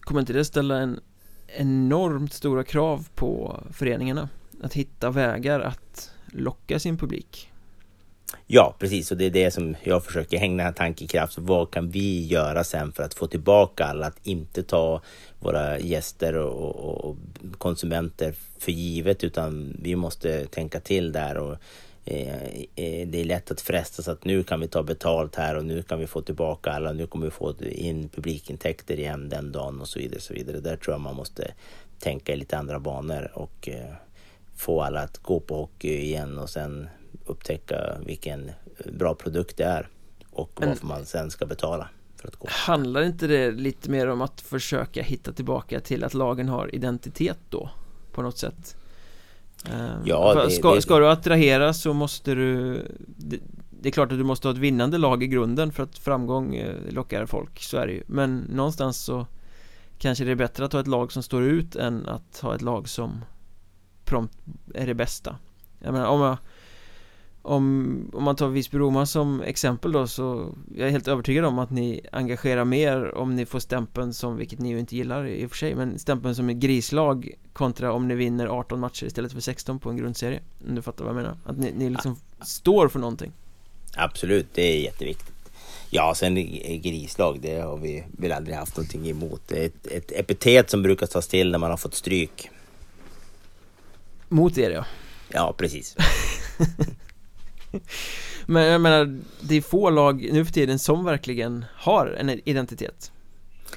[0.00, 1.00] Kommer inte det ställa en
[1.46, 4.28] enormt stora krav på föreningarna
[4.62, 7.50] att hitta vägar att locka sin publik.
[8.46, 9.10] Ja, precis.
[9.10, 11.38] Och det är det som jag försöker hänga tankekraft.
[11.38, 14.06] Vad kan vi göra sen för att få tillbaka alla?
[14.06, 15.02] Att inte ta
[15.40, 17.16] våra gäster och, och, och
[17.58, 21.56] konsumenter för givet utan vi måste tänka till där och
[22.04, 25.98] det är lätt att frestas att nu kan vi ta betalt här och nu kan
[25.98, 29.98] vi få tillbaka alla, nu kommer vi få in publikintäkter igen den dagen och så
[29.98, 30.20] vidare.
[30.20, 30.60] Så vidare.
[30.60, 31.54] Där tror jag man måste
[31.98, 33.94] tänka i lite andra banor och eh,
[34.56, 36.88] få alla att gå på hockey igen och sen
[37.26, 38.50] upptäcka vilken
[38.92, 39.88] bra produkt det är
[40.30, 41.88] och Men, varför man sen ska betala.
[42.16, 42.46] För att gå.
[42.50, 47.38] Handlar inte det lite mer om att försöka hitta tillbaka till att lagen har identitet
[47.48, 47.70] då?
[48.12, 48.76] På något sätt?
[49.72, 50.82] Ehm, ja, det, ska, det...
[50.82, 52.74] ska du attrahera så måste du
[53.06, 53.38] det,
[53.70, 56.54] det, är klart att du måste ha ett vinnande lag i grunden för att framgång
[56.56, 58.02] eh, lockar folk, så är det ju.
[58.06, 59.26] Men någonstans så
[59.98, 62.62] Kanske det är bättre att ha ett lag som står ut än att ha ett
[62.62, 63.24] lag som
[64.04, 64.38] Prompt
[64.74, 65.36] är det bästa.
[65.78, 66.36] Jag menar om jag
[67.44, 71.70] om, om man tar Visby-Roma som exempel då så Jag är helt övertygad om att
[71.70, 75.50] ni engagerar mer om ni får stämpeln som, vilket ni ju inte gillar i och
[75.50, 79.40] för sig Men stämpeln som ett grislag kontra om ni vinner 18 matcher istället för
[79.40, 80.40] 16 på en grundserie.
[80.68, 81.38] Om du fattar vad jag menar.
[81.44, 82.44] Att ni, ni liksom ja.
[82.44, 83.32] står för någonting.
[83.96, 85.32] Absolut, det är jätteviktigt.
[85.90, 86.34] Ja, sen
[86.82, 89.42] grislag, det har vi väl aldrig haft någonting emot.
[89.48, 92.50] Det är ett, ett epitet som brukar tas till när man har fått stryk.
[94.28, 94.84] Mot er ja.
[95.28, 95.96] Ja, precis
[98.46, 103.12] Men jag menar, det är få lag nu för tiden som verkligen har en identitet.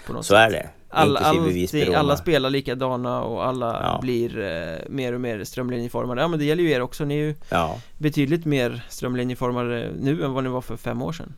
[0.07, 0.37] Så sätt.
[0.37, 3.99] är det alla, alltid, alla spelar likadana och alla ja.
[4.01, 6.21] blir eh, mer och mer strömlinjeformade.
[6.21, 7.81] Ja men det gäller ju er också, ni är ju ja.
[7.97, 11.33] betydligt mer strömlinjeformade nu än vad ni var för fem år sedan.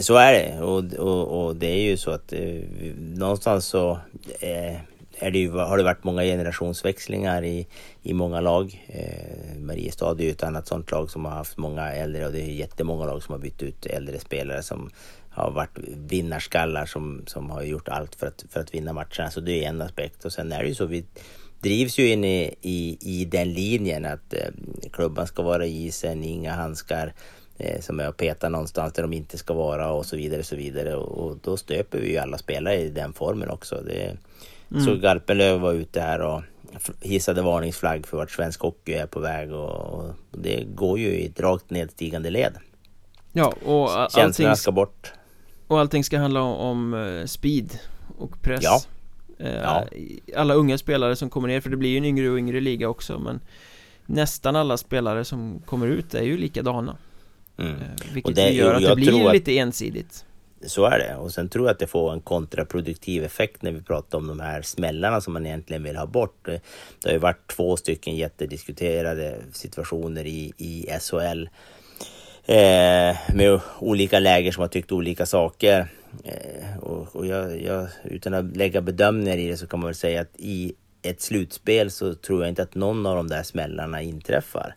[0.00, 0.62] Så är det.
[0.62, 2.40] Och, och, och det är ju så att eh,
[2.98, 3.98] någonstans så
[4.40, 4.76] eh,
[5.18, 7.66] är det ju, har det varit många generationsväxlingar i,
[8.02, 8.84] i många lag.
[8.86, 12.42] Eh, Mariestad är ju ett annat sånt lag som har haft många äldre och det
[12.42, 14.90] är jättemånga lag som har bytt ut äldre spelare som
[15.30, 19.30] har varit vinnarskallar som, som har gjort allt för att, för att vinna matcherna.
[19.30, 20.24] Så det är en aspekt.
[20.24, 21.04] Och sen är det ju så, vi
[21.60, 24.50] drivs ju in i, i, i den linjen att eh,
[24.92, 27.12] klubban ska vara i isen, inga handskar
[27.58, 30.40] eh, som är att peta någonstans där de inte ska vara och så vidare.
[30.40, 30.96] Och så vidare.
[30.96, 33.82] Och, och då stöper vi ju alla spelare i den formen också.
[33.86, 34.16] Det,
[34.74, 34.84] mm.
[34.84, 36.42] Så Garpenlöv var ute här och
[37.00, 41.26] hissade varningsflagg för vart svensk hockey är på väg och, och det går ju i
[41.26, 42.52] ett rakt nedstigande led.
[43.32, 45.12] Ja, och Känslorna ska bort.
[45.66, 47.78] Och allting ska handla om, eh, speed
[48.18, 48.62] och press.
[48.62, 48.80] Ja.
[49.38, 49.84] Eh, ja.
[50.36, 52.88] Alla unga spelare som kommer ner, för det blir ju en yngre och yngre liga
[52.88, 53.40] också men
[54.06, 56.96] Nästan alla spelare som kommer ut är ju likadana
[57.56, 57.72] mm.
[57.72, 57.78] Eh,
[58.12, 60.24] vilket och det, gör att det blir lite ensidigt
[60.66, 63.82] Så är det och sen tror jag att det får en kontraproduktiv effekt när vi
[63.82, 66.60] pratar om de här smällarna som man egentligen vill ha bort Det
[67.04, 71.48] har ju varit två stycken jättediskuterade situationer i, i SHL
[72.44, 75.88] eh, med olika läger som har tyckt olika saker.
[76.24, 79.94] Eh, och, och jag, jag, utan att lägga bedömningar i det så kan man väl
[79.94, 84.02] säga att i ett slutspel så tror jag inte att någon av de där smällarna
[84.02, 84.74] inträffar.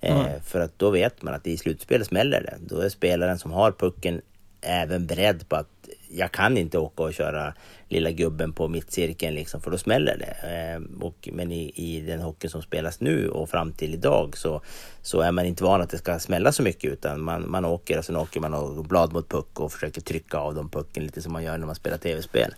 [0.00, 0.40] Mm.
[0.40, 2.74] För att då vet man att i slutspel smäller det.
[2.74, 4.20] Då är spelaren som har pucken
[4.60, 7.54] även beredd på att jag kan inte åka och köra
[7.88, 10.48] lilla gubben på mittcirkeln liksom, för då smäller det.
[10.48, 14.60] Eh, och, men i, i den hockeyn som spelas nu och fram till idag så,
[15.02, 17.98] så är man inte van att det ska smälla så mycket utan man, man åker
[17.98, 21.22] och sen åker man och blad mot puck och försöker trycka av dem pucken lite
[21.22, 22.54] som man gör när man spelar tv-spel.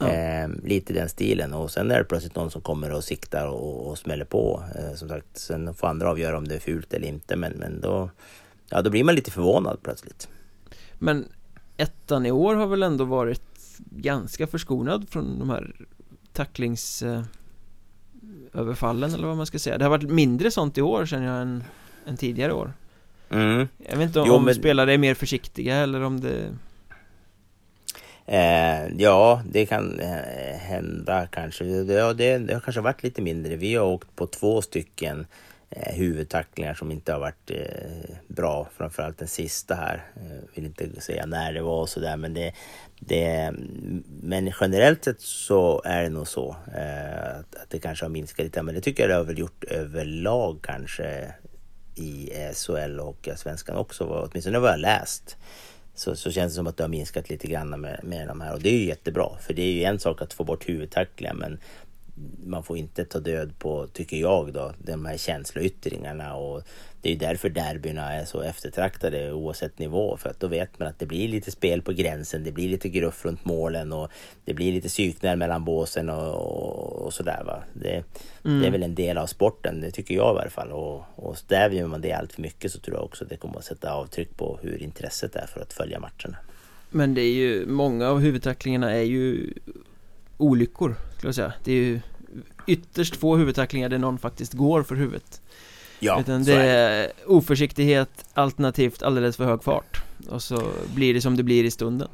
[0.00, 3.88] Eh, lite den stilen och sen är det plötsligt någon som kommer och siktar och,
[3.88, 4.62] och smäller på.
[4.78, 7.80] Eh, som sagt, sen får andra avgöra om det är fult eller inte men, men
[7.80, 8.10] då,
[8.68, 10.28] ja, då blir man lite förvånad plötsligt.
[11.02, 11.28] Men
[11.76, 15.74] ettan i år har väl ändå varit ganska förskonad från de här
[16.32, 17.22] tacklings eh,
[18.52, 19.78] eller vad man ska säga.
[19.78, 21.64] Det har varit mindre sånt i år känner jag än,
[22.06, 22.72] än tidigare år.
[23.30, 23.68] Mm.
[23.78, 24.54] Jag vet inte om, jo, men...
[24.54, 26.54] spelare är mer försiktiga eller om det
[28.26, 31.64] eh, Ja, det kan eh, hända kanske.
[31.64, 33.56] Ja, det, det har kanske varit lite mindre.
[33.56, 35.26] Vi har åkt på två stycken
[35.70, 38.68] eh, huvudtacklingar som inte har varit eh, bra.
[38.76, 40.04] Framförallt den sista här.
[40.14, 42.52] Jag vill inte säga när det var och sådär men det,
[43.00, 43.52] det,
[44.22, 48.44] men generellt sett så är det nog så eh, att, att, det kanske har minskat
[48.44, 48.62] lite.
[48.62, 51.34] Men det tycker jag det har väl gjort överlag kanske
[51.94, 54.04] i SHL och Svenskan också.
[54.04, 55.36] Åtminstone vad jag läst.
[55.94, 58.54] Så, så känns det som att det har minskat lite grann med, med de här
[58.54, 59.30] och det är ju jättebra.
[59.40, 61.58] För det är ju en sak att få bort huvudtacklingar men
[62.44, 66.62] man får inte ta död på, tycker jag då, de här känsloyttringarna och
[67.02, 70.98] det är därför derbyna är så eftertraktade oavsett nivå för att då vet man att
[70.98, 74.10] det blir lite spel på gränsen, det blir lite gruff runt målen och
[74.44, 77.62] det blir lite psykningar mellan båsen och, och, och sådär va.
[77.72, 78.04] Det,
[78.44, 78.60] mm.
[78.60, 81.38] det, är väl en del av sporten, det tycker jag i alla fall och, och
[81.38, 84.36] stävjar man det allt för mycket så tror jag också det kommer att sätta avtryck
[84.36, 86.36] på hur intresset är för att följa matcherna.
[86.90, 89.54] Men det är ju, många av huvudtacklingarna är ju
[90.36, 91.52] olyckor, skulle jag säga.
[91.64, 92.00] Det är ju
[92.70, 95.40] ytterst få huvudtacklingar där någon faktiskt går för huvudet.
[95.98, 100.02] Ja, Utan det är oförsiktighet alternativt alldeles för hög fart.
[100.28, 100.62] Och så
[100.94, 102.08] blir det som det blir i stunden.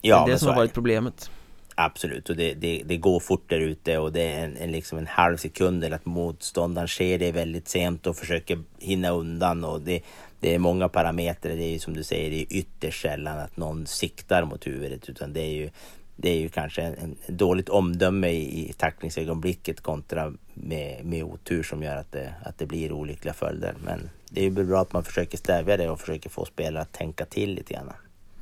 [0.00, 1.30] Ja, det är det som har varit problemet.
[1.74, 4.98] Absolut, och det, det, det, går fort där ute och det är en, en, liksom
[4.98, 9.80] en halv sekund eller att motståndaren ser det väldigt sent och försöker hinna undan och
[9.80, 10.00] det,
[10.40, 11.56] det är många parametrar.
[11.56, 15.08] Det är ju som du säger, det är ytterst sällan att någon siktar mot huvudet
[15.08, 15.70] utan det är ju
[16.16, 21.62] det är ju kanske en, en dåligt omdöme i, i tacklingsögonblicket kontra med, med otur
[21.62, 23.74] som gör att det, att det blir olyckliga följder.
[23.84, 26.92] Men det är ju bra att man försöker stävja det och försöker få spelare att
[26.92, 27.92] tänka till lite grann.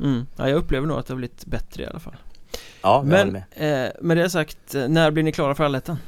[0.01, 0.27] Mm.
[0.37, 2.17] Ja, jag upplever nog att det har blivit bättre i alla fall.
[2.83, 3.87] Ja, Men med.
[3.87, 5.99] Eh, med det sagt, när blir ni klara för allettan?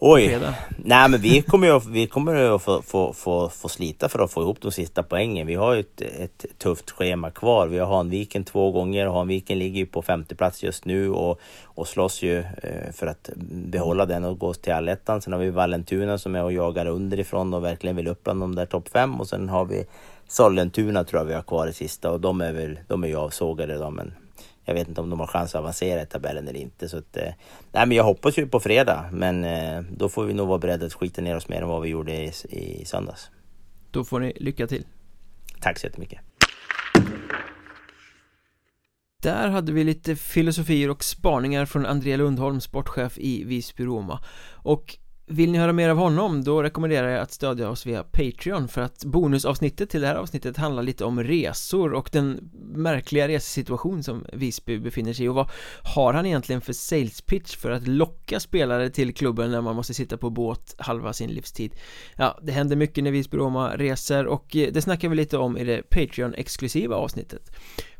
[0.00, 0.38] Oj!
[0.76, 4.18] Nej men vi kommer ju att, vi kommer att få, få, få, få slita för
[4.18, 5.46] att få ihop de sista poängen.
[5.46, 7.66] Vi har ju ett, ett tufft schema kvar.
[7.66, 9.06] Vi har Hanviken två gånger.
[9.06, 13.30] Hanviken ligger ju på femte plats just nu och, och slåss ju eh, för att
[13.50, 15.22] behålla den och gå till allettan.
[15.22, 18.54] Sen har vi Vallentuna som är och jagar underifrån och verkligen vill upp bland de
[18.54, 19.20] där topp fem.
[19.20, 19.84] Och sen har vi
[20.28, 23.16] Sollentuna tror jag vi har kvar i sista och de är väl, de är ju
[23.16, 24.12] avsågade då men
[24.68, 26.88] jag vet inte om de har chans att avancera i tabellen eller inte.
[26.88, 27.32] Så att, eh,
[27.72, 30.86] nej, men jag hoppas ju på fredag, men eh, då får vi nog vara beredda
[30.86, 33.30] att skita ner oss mer än vad vi gjorde i, i söndags.
[33.90, 34.84] Då får ni lycka till.
[35.60, 36.20] Tack så jättemycket.
[39.22, 44.20] Där hade vi lite filosofier och spaningar från Andrea Lundholm, sportchef i Visby Roma.
[44.52, 48.68] Och vill ni höra mer av honom då rekommenderar jag att stödja oss via Patreon
[48.68, 54.02] för att bonusavsnittet till det här avsnittet handlar lite om resor och den märkliga resesituation
[54.02, 55.28] som Visby befinner sig i.
[55.28, 55.50] Och vad
[55.82, 59.94] har han egentligen för sales pitch för att locka spelare till klubben när man måste
[59.94, 61.74] sitta på båt halva sin livstid?
[62.16, 65.64] Ja, det händer mycket när Visby-Roma reser och eh, det snackar vi lite om i
[65.64, 67.50] det Patreon-exklusiva avsnittet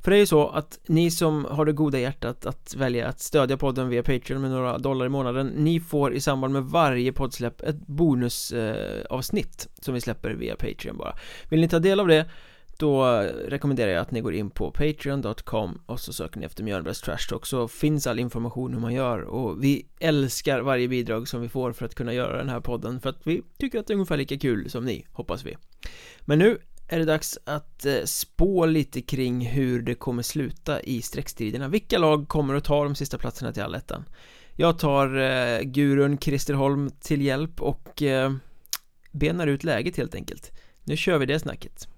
[0.02, 3.20] för det är ju så att ni som har det goda hjärtat att välja att
[3.20, 7.12] stödja podden via Patreon med några dollar i månaden Ni får i samband med varje
[7.12, 11.16] poddsläpp ett bonusavsnitt eh, som vi släpper via Patreon bara.
[11.48, 12.26] Vill ni ta del av det
[12.78, 13.04] då
[13.48, 17.28] rekommenderar jag att ni går in på patreon.com och så söker ni efter Mjölnbergs Trash
[17.28, 19.20] Talk så finns all information hur man gör.
[19.20, 23.00] Och vi älskar varje bidrag som vi får för att kunna göra den här podden
[23.00, 25.56] för att vi tycker att det är ungefär lika kul som ni, hoppas vi.
[26.20, 26.58] Men nu
[26.88, 31.98] är det dags att eh, spå lite kring hur det kommer sluta i streckstriderna Vilka
[31.98, 34.04] lag kommer att ta de sista platserna till allettan?
[34.56, 38.32] Jag tar eh, gurun Christer Holm till hjälp och eh,
[39.12, 40.52] benar ut läget helt enkelt.
[40.84, 41.88] Nu kör vi det snacket.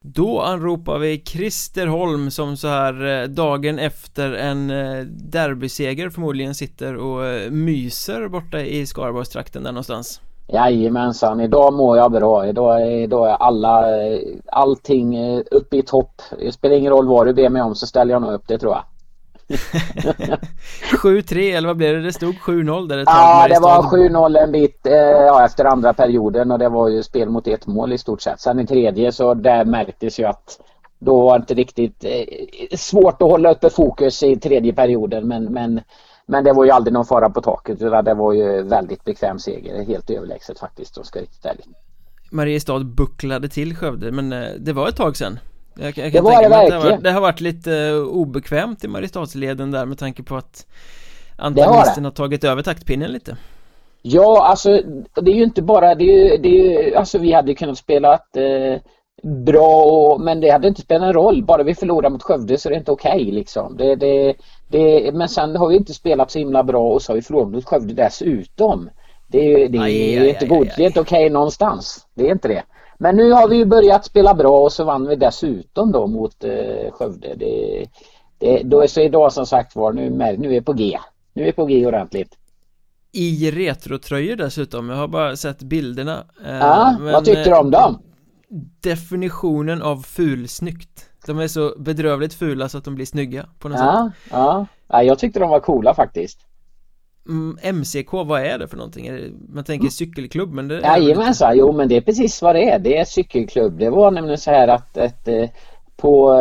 [0.00, 6.54] Då anropar vi Christer Holm som så här eh, dagen efter en eh, derbyseger förmodligen
[6.54, 10.20] sitter och myser borta i Skaraborgstrakten där någonstans.
[10.46, 12.46] Jajamensan, idag mår jag bra.
[12.46, 13.84] Idag, idag är alla,
[14.46, 16.22] allting uppe i topp.
[16.38, 18.58] Det spelar ingen roll vad du ber mig om så ställer jag nog upp det
[18.58, 18.84] tror jag.
[21.02, 22.02] 7-3 eller vad blev det?
[22.02, 25.92] Det stod 7-0 där ett Ja det var 7-0 en bit eh, ja, efter andra
[25.92, 28.40] perioden och det var ju spel mot ett mål i stort sett.
[28.40, 30.60] Sen i tredje så där märktes ju att
[30.98, 35.44] då var det inte riktigt eh, svårt att hålla uppe fokus i tredje perioden men,
[35.44, 35.80] men
[36.26, 39.38] men det var ju aldrig någon fara på taket utan det var ju väldigt bekväm
[39.38, 41.66] seger, helt överlägset faktiskt om jag ska riktigt ärligt.
[42.30, 45.38] Mariestad bucklade till Skövde men eh, det var ett tag sedan.
[45.74, 48.88] Jag, jag det var det verkligen det har, det har varit lite uh, obekvämt i
[48.88, 50.66] Mariestadsleden där med tanke på att
[51.36, 53.36] Antagonisten har, har tagit över taktpinnen lite.
[54.02, 54.82] Ja, alltså
[55.14, 57.78] det är ju inte bara det är ju, det är ju, alltså vi hade kunnat
[57.78, 58.80] spela eh,
[59.22, 61.44] bra och, men det hade inte spelat någon roll.
[61.44, 63.76] Bara vi förlorar mot Skövde så är det inte okej okay, liksom.
[63.76, 64.34] Det, det,
[64.68, 67.50] det, men sen har vi inte spelat så himla bra och så har vi förlorat
[67.50, 68.90] mot Skövde dessutom.
[69.28, 72.06] Det, det, aj, är aj, inte aj, Det är inte okej okay någonstans.
[72.14, 72.62] Det är inte det.
[72.98, 76.44] Men nu har vi ju börjat spela bra och så vann vi dessutom då mot
[76.44, 77.34] eh, Skövde.
[77.34, 77.86] Det,
[78.38, 80.98] det, då är så idag som sagt var, nu, nu är vi på G.
[81.32, 82.34] Nu är vi på G ordentligt.
[83.12, 86.24] I retrotröjor dessutom, jag har bara sett bilderna.
[86.46, 87.98] Eh, ja, men, vad tyckte du om dem?
[88.80, 91.10] Definitionen av fulsnyggt.
[91.26, 94.30] De är så bedrövligt fula så att de blir snygga på något ja, sätt.
[94.30, 96.38] Ja, ja, jag tyckte de var coola faktiskt.
[97.72, 99.34] MCK, mm, vad är det för någonting?
[99.48, 102.78] Man tänker cykelklubb men det Jajamensan, jo men det är precis vad det är.
[102.78, 103.78] Det är cykelklubb.
[103.78, 105.48] Det var nämligen så här att, att eh,
[105.96, 106.36] på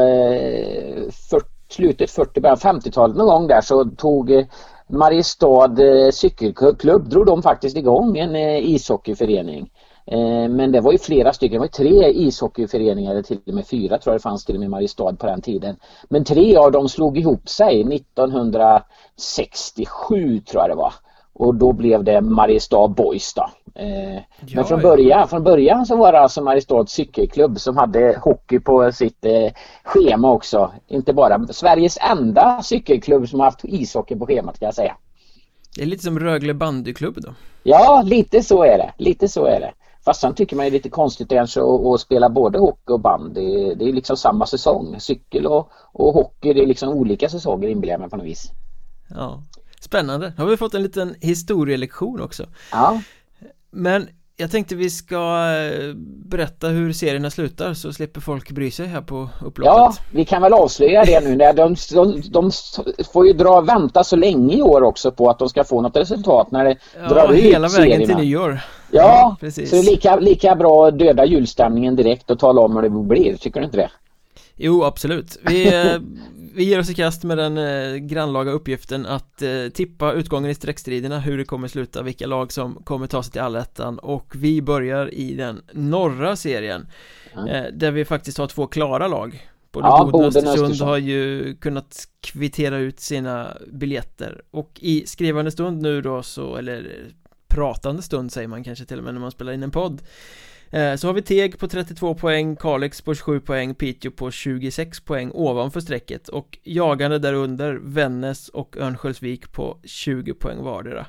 [1.30, 4.45] 40, eh, slutet 40, början 50-talet någon gång där så tog eh,
[4.88, 5.76] Mariestad
[6.12, 9.69] cykelklubb, drog de faktiskt igång en ishockeyförening.
[10.05, 13.67] Eh, men det var ju flera stycken, det var tre ishockeyföreningar, eller till och med
[13.67, 15.75] fyra tror jag det fanns till och med i Mariestad på den tiden.
[16.09, 20.93] Men tre av dem slog ihop sig 1967 tror jag det var.
[21.35, 23.49] Och då blev det Mariestad Boys då.
[23.75, 24.19] Eh,
[24.55, 28.91] men från början, från början så var det alltså Mariestad cykelklubb som hade hockey på
[28.91, 29.51] sitt eh,
[29.83, 30.71] schema också.
[30.87, 34.95] Inte bara Sveriges enda cykelklubb som har haft ishockey på schemat kan jag säga.
[35.75, 37.33] Det är lite som Rögle bandyklubb då?
[37.63, 38.93] Ja, lite så är det.
[38.97, 39.73] Lite så är det.
[40.05, 43.33] Fast sen tycker man är lite konstigt kanske att, att spela både hockey och band.
[43.33, 44.99] Det, är liksom samma säsong.
[44.99, 48.51] Cykel och, och hockey, det är liksom olika säsonger inbillar jag mig på något vis.
[49.09, 49.43] Ja,
[49.79, 50.33] spännande.
[50.37, 52.45] Har vi fått en liten historielektion också.
[52.71, 53.01] Ja.
[53.71, 55.93] Men jag tänkte vi ska eh,
[56.25, 59.73] berätta hur serierna slutar så slipper folk bry sig här på upploppet.
[59.75, 61.37] Ja, vi kan väl avslöja det nu.
[61.37, 62.51] De, de, de
[63.13, 65.97] får ju dra vänta så länge i år också på att de ska få något
[65.97, 68.59] resultat när det ja, drar ut hela vägen till nyår.
[68.93, 69.69] Ja, precis.
[69.69, 72.89] så det är lika, lika bra att döda julstämningen direkt och tala om hur det
[72.89, 73.38] blir.
[73.38, 73.91] Tycker du inte det?
[74.56, 75.38] Jo, absolut.
[75.41, 75.99] Vi, eh,
[76.56, 80.56] vi ger oss i kast med den eh, grannlaga uppgiften att eh, tippa utgången i
[80.56, 84.62] streckstriderna, hur det kommer sluta, vilka lag som kommer ta sig till allettan och vi
[84.62, 86.88] börjar i den norra serien
[87.34, 87.47] mm.
[87.47, 91.56] eh, där vi faktiskt har två klara lag Både ja, Boden och Östersund har ju
[91.56, 97.08] kunnat kvittera ut sina biljetter och i skrivande stund nu då så, eller
[97.54, 100.01] pratande stund säger man kanske till och med när man spelar in en podd.
[100.69, 104.99] Eh, så har vi Teg på 32 poäng, Kalix på 27 poäng, Piteå på 26
[104.99, 106.29] poäng ovanför strecket.
[106.29, 111.06] Och jagande därunder Vännäs och Örnsköldsvik på 20 poäng vardera.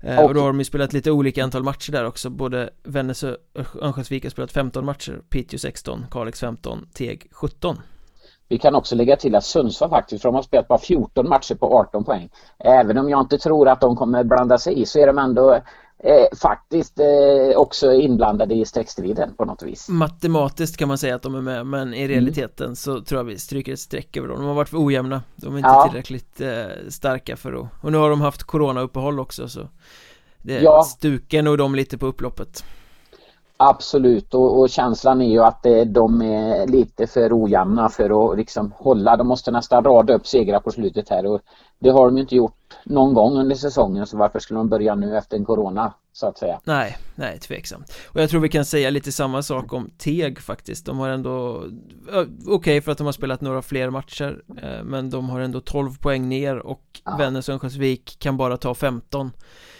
[0.00, 2.30] Eh, och då har de ju spelat lite olika antal matcher där också.
[2.30, 3.36] Både Vännäs och
[3.82, 7.78] Örnsköldsvik har spelat 15 matcher Piteå 16, Kalix 15, Teg 17
[8.52, 11.54] Vi kan också lägga till att Sundsvall faktiskt, för de har spelat bara 14 matcher
[11.54, 12.28] på 18 poäng.
[12.58, 15.54] Även om jag inte tror att de kommer blanda sig i så är de ändå
[15.98, 19.88] eh, faktiskt eh, också inblandade i streckstriden på något vis.
[19.88, 22.76] Matematiskt kan man säga att de är med men i realiteten mm.
[22.76, 24.38] så tror jag vi stryker ett streck över dem.
[24.38, 25.22] De har varit för ojämna.
[25.36, 25.88] De är inte ja.
[25.88, 27.66] tillräckligt eh, starka för att...
[27.82, 29.68] Och nu har de haft coronauppehåll också så
[30.38, 30.82] det ja.
[30.82, 32.64] stukar nog dem lite på upploppet.
[33.64, 38.38] Absolut och, och, känslan är ju att det, de är lite för ojämna för att
[38.38, 39.16] liksom hålla.
[39.16, 41.40] De måste nästan rada upp segrar på slutet här och
[41.78, 44.94] det har de ju inte gjort någon gång under säsongen så varför skulle de börja
[44.94, 46.60] nu efter en corona så att säga?
[46.64, 47.92] Nej, nej tveksamt.
[48.08, 50.86] Och jag tror vi kan säga lite samma sak om Teg faktiskt.
[50.86, 51.64] De har ändå
[52.08, 55.60] okej okay, för att de har spelat några fler matcher eh, men de har ändå
[55.60, 57.16] 12 poäng ner och ja.
[57.16, 59.30] Vännäs Örnsköldsvik kan bara ta 15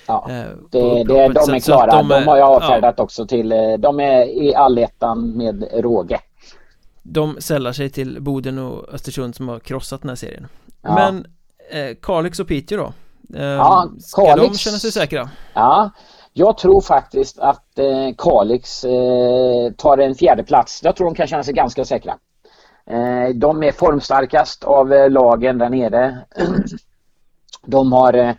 [0.07, 1.90] Ja, eh, det, det, de är klara.
[1.90, 3.05] De, de, har jag avfärdat ja.
[3.05, 6.18] också till, eh, de är i allettan med råge.
[7.03, 10.46] De sällar sig till Boden och Östersund som har krossat den här serien.
[10.82, 10.94] Ja.
[10.94, 11.26] Men
[11.70, 12.92] eh, Kalix och Piteå då?
[13.38, 15.30] Eh, ja, ska Kalix, de känna sig säkra?
[15.55, 15.90] Ja,
[16.32, 20.80] jag tror faktiskt att eh, Kalix eh, tar en fjärde plats.
[20.84, 22.16] Jag tror de kan känna sig ganska säkra.
[22.86, 26.18] Eh, de är formstarkast av lagen där nere.
[27.66, 28.36] De har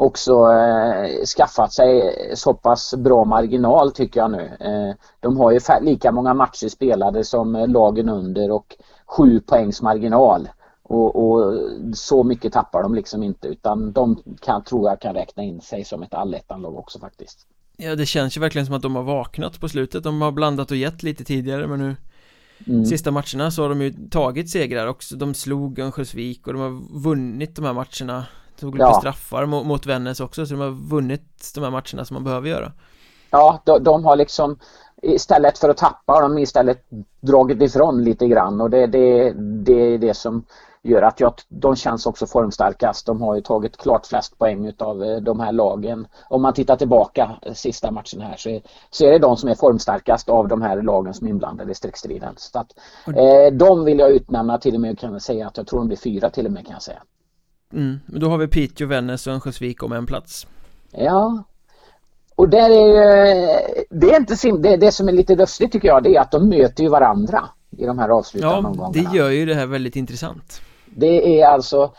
[0.00, 4.56] också eh, skaffat sig så pass bra marginal tycker jag nu.
[4.60, 8.76] Eh, de har ju lika många matcher spelade som lagen under och
[9.06, 10.48] sju poängs marginal.
[10.82, 11.60] Och, och,
[11.94, 15.84] så mycket tappar de liksom inte utan de kan, tror jag kan räkna in sig
[15.84, 17.46] som ett allettanlag också faktiskt.
[17.76, 20.04] Ja det känns ju verkligen som att de har vaknat på slutet.
[20.04, 21.96] De har blandat och gett lite tidigare men nu
[22.66, 22.86] mm.
[22.86, 25.16] Sista matcherna så har de ju tagit segrar också.
[25.16, 28.26] De slog Örnsköldsvik och de har vunnit de här matcherna
[28.60, 28.94] Tog lite ja.
[28.94, 32.48] straffar mot, mot Vännäs också så de har vunnit de här matcherna som man behöver
[32.48, 32.72] göra
[33.30, 34.58] Ja, de, de har liksom
[35.02, 36.86] istället för att tappa har de istället
[37.20, 39.32] dragit ifrån lite grann och det, det,
[39.64, 40.44] det är det som
[40.82, 43.06] gör att jag, de känns också formstarkast.
[43.06, 46.06] De har ju tagit klart flest poäng utav eh, de här lagen.
[46.28, 49.48] Om man tittar tillbaka eh, sista matchen här så är, så är det de som
[49.48, 52.34] är formstarkast av de här lagen som är inblandade i streckstriden.
[52.36, 52.72] Så att,
[53.06, 55.96] eh, de vill jag utnämna till och med kan säga att jag tror de blir
[55.96, 57.02] fyra till och med kan jag säga.
[57.72, 60.46] Mm, men då har vi Piteå, Vännäs och Örnsköldsvik om en plats
[60.92, 61.42] Ja
[62.34, 63.58] Och där är ju
[63.90, 66.30] Det är inte sim det, det som är lite lustigt tycker jag det är att
[66.30, 67.44] de möter ju varandra
[67.78, 69.10] I de här avslutande Ja, omgångarna.
[69.10, 71.92] det gör ju det här väldigt intressant Det är alltså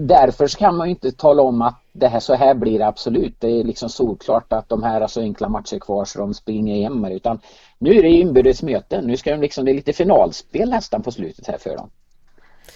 [0.00, 3.40] Därför kan man ju inte tala om att det här så här blir det absolut.
[3.40, 6.82] Det är liksom solklart att de här har så enkla matcher kvar så de springer
[6.82, 7.38] hem utan
[7.78, 9.04] nu är det inbördes möten.
[9.04, 11.90] Nu ska de liksom, det är lite finalspel nästan på slutet här för dem.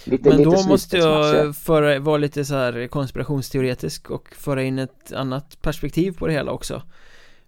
[0.04, 4.78] Lite, Men då lite måste jag föra, vara lite så här konspirationsteoretisk och föra in
[4.78, 6.82] ett annat perspektiv på det hela också.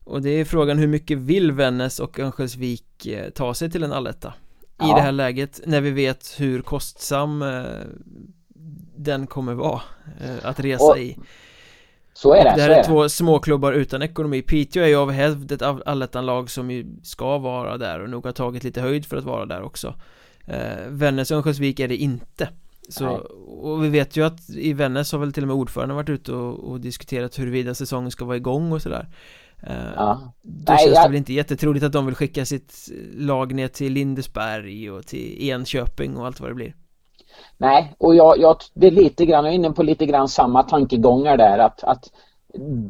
[0.05, 3.93] Och det är frågan hur mycket vill Vännäs och Örnsköldsvik eh, ta sig till en
[3.93, 4.29] alletta?
[4.29, 4.95] I ja.
[4.95, 7.65] det här läget när vi vet hur kostsam eh,
[8.97, 9.83] den kommer vara
[10.21, 11.19] eh, att resa och, i.
[12.13, 14.43] så är det, och det här är, är två småklubbar utan ekonomi.
[14.43, 18.33] Piteå är ju av hävd ett allettanlag som ju ska vara där och nog har
[18.33, 19.95] tagit lite höjd för att vara där också
[20.47, 22.49] eh, Vännäs och Örnsköldsvik är det inte.
[22.89, 23.09] Så,
[23.63, 26.33] och vi vet ju att i Vännäs har väl till och med ordföranden varit ute
[26.33, 29.09] och, och diskuterat huruvida säsongen ska vara igång och sådär.
[29.63, 30.33] Eh, ja.
[30.43, 31.05] Då Nej, känns jag...
[31.05, 32.75] det väl inte jättetroligt att de vill skicka sitt
[33.15, 36.75] lag ner till Lindesberg och till Enköping och allt vad det blir.
[37.59, 40.63] Nej, och jag, jag det är lite grann, jag är inne på lite grann samma
[40.63, 42.11] tankegångar där att, att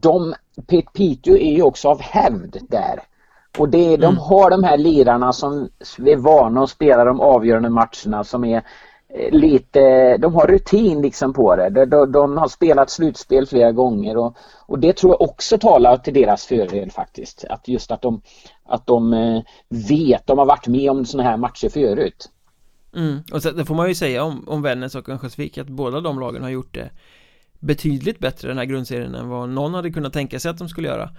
[0.00, 0.34] de,
[0.94, 3.00] Piteå är ju också av hävd där
[3.58, 4.18] och det, är, de mm.
[4.18, 8.62] har de här lirarna som är vana att spela de avgörande matcherna som är
[9.08, 11.70] eh, lite, de har rutin liksom på det.
[11.70, 14.36] De, de, de har spelat slutspel flera gånger och,
[14.66, 17.44] och, det tror jag också talar till deras fördel faktiskt.
[17.50, 18.20] Att just att de,
[18.64, 19.42] att de eh,
[19.88, 22.30] vet, de har varit med om sådana här matcher förut.
[22.96, 23.18] Mm.
[23.32, 26.20] Och så, det får man ju säga om, om Vännäs och Örnsköldsvik att båda de
[26.20, 26.90] lagen har gjort det
[27.58, 30.88] betydligt bättre den här grundserien än vad någon hade kunnat tänka sig att de skulle
[30.88, 31.10] göra.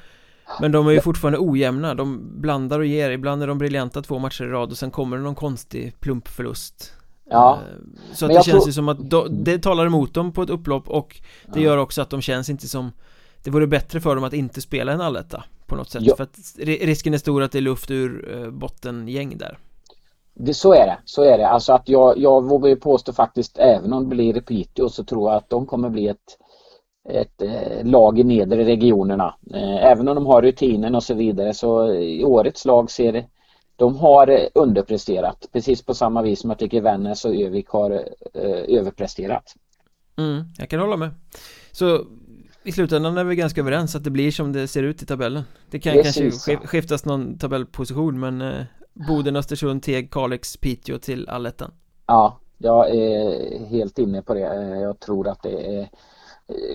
[0.62, 4.20] Men de är ju fortfarande ojämna, de blandar och ger, ibland är de briljanta två
[4.20, 6.94] matcher i rad och sen kommer det någon konstig plumpförlust.
[7.30, 7.54] Ja.
[7.54, 8.68] Eh, Så att det känns tror...
[8.68, 11.22] ju som att då, det talar emot dem på ett upplopp och
[11.54, 11.66] det ja.
[11.66, 12.92] gör också att de känns inte som
[13.44, 16.02] Det vore bättre för dem att inte spela en alletta på något sätt.
[16.06, 16.16] Ja.
[16.16, 19.58] för att risken är stor att det är luft ur eh, bottengäng där.
[20.34, 21.48] Det, så är det, så är det.
[21.48, 25.30] Alltså att jag, jag vågar ju påstå faktiskt även om det blir Piteå så tror
[25.30, 26.38] jag att de kommer bli ett
[27.10, 29.36] ett eh, lag i nedre regionerna.
[29.54, 33.26] Eh, även om de har rutinen och så vidare så i årets lag ser det
[33.76, 37.92] de har underpresterat precis på samma vis som jag tycker Vännäs och Övik har
[38.34, 39.56] eh, överpresterat.
[40.18, 41.10] Mm, jag kan hålla med.
[41.72, 42.06] Så
[42.64, 45.44] i slutändan är vi ganska överens att det blir som det ser ut i tabellen.
[45.70, 46.46] Det kan Precis.
[46.46, 48.64] kanske skiftas någon tabellposition men eh,
[49.08, 51.72] Boden, Östersund, Teg, Kalix, Piteå till allettan.
[52.06, 54.40] Ja, Jag är helt inne på det.
[54.82, 55.90] Jag tror att det är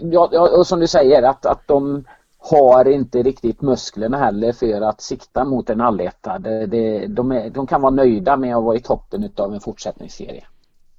[0.03, 2.05] Ja, och som du säger att, att de
[2.39, 6.39] har inte riktigt musklerna heller för att sikta mot en alletta.
[6.39, 10.45] De, är, de kan vara nöjda med att vara i toppen utav en fortsättningsserie.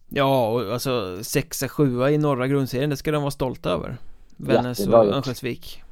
[0.10, 3.98] Ja, och alltså sexa, sjua i norra grundserien, det ska de vara stolta över.
[4.38, 5.84] Vännäs och Örnsköldsvik.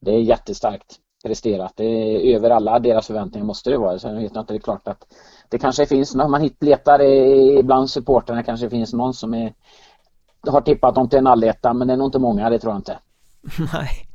[0.00, 1.72] Det är jättestarkt presterat.
[1.76, 3.98] Det är över alla deras förväntningar måste det vara.
[3.98, 5.06] Sen vet jag inte, det är klart att
[5.48, 9.54] det kanske finns, när man letar bland supporterna kanske finns någon som är,
[10.46, 12.78] har tippat dem till en alletta men det är nog inte många, det tror jag
[12.78, 12.98] inte.
[13.72, 14.06] Nej.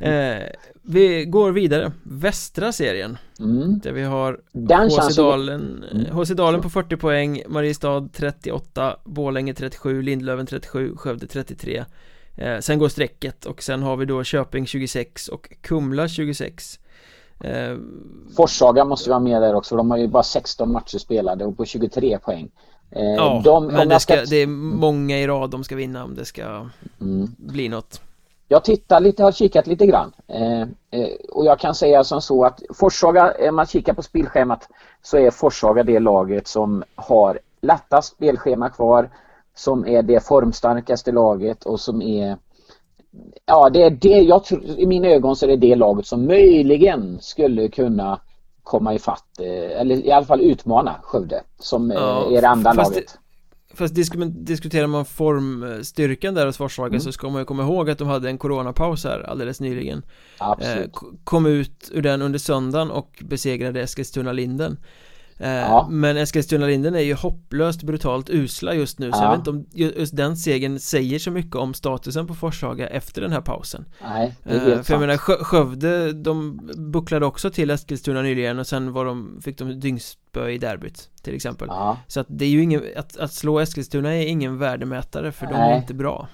[0.00, 0.48] Eh,
[0.82, 3.78] vi går vidare, västra serien mm.
[3.78, 4.40] Där vi har
[4.88, 6.36] HC Dalen, HC mm.
[6.36, 11.84] Dalen på 40 poäng Mariestad 38 Bålänge 37 Lindlöven 37 Skövde 33
[12.36, 16.78] eh, Sen går strecket och sen har vi då Köping 26 och Kumla 26
[17.40, 17.76] eh,
[18.36, 21.64] Forshaga måste vara med där också, de har ju bara 16 matcher spelade och på
[21.64, 22.50] 23 poäng.
[22.90, 26.14] Eh, Ja, de, men det, ska, det är många i rad de ska vinna om
[26.14, 26.42] det ska
[27.00, 27.34] mm.
[27.36, 28.00] bli något.
[28.48, 30.12] Jag tittar lite, har kikat lite grann.
[30.28, 34.68] Eh, eh, och jag kan säga som så att Forshaga, om man kikar på spelschemat
[35.02, 39.10] så är Forshaga det laget som har lättast spelschema kvar
[39.56, 42.36] som är det formstarkaste laget och som är
[43.46, 44.42] Ja, det är det jag
[44.76, 48.20] i mina ögon så är det det laget som möjligen skulle kunna
[48.62, 52.72] komma ifatt eh, eller i alla fall utmana Skövde som eh, ja, är det andra
[52.72, 53.18] laget.
[53.74, 57.00] Fast disk diskuterar man formstyrkan där hos Forshaga mm.
[57.00, 60.02] så ska man ju komma ihåg att de hade en coronapaus här alldeles nyligen
[60.38, 60.96] Absolut.
[60.96, 64.76] Eh, kom ut ur den under söndagen och besegrade Eskilstuna-Linden
[65.38, 65.86] ja.
[65.90, 69.12] Men Eskilstuna-Linden är ju hopplöst brutalt usla just nu ja.
[69.12, 72.86] så jag vet inte om just den segern säger så mycket om statusen på Forshaga
[72.86, 77.26] efter den här pausen Nej, det är helt eh, För jag menar Skövde, de bucklade
[77.26, 81.68] också till Eskilstuna nyligen och sen var de, fick de dyngspö i derbyt till exempel
[81.70, 81.98] ja.
[82.06, 85.54] Så att det är ju ingen, att, att slå Eskilstuna är ingen värdemätare för Nej.
[85.54, 86.28] de är inte bra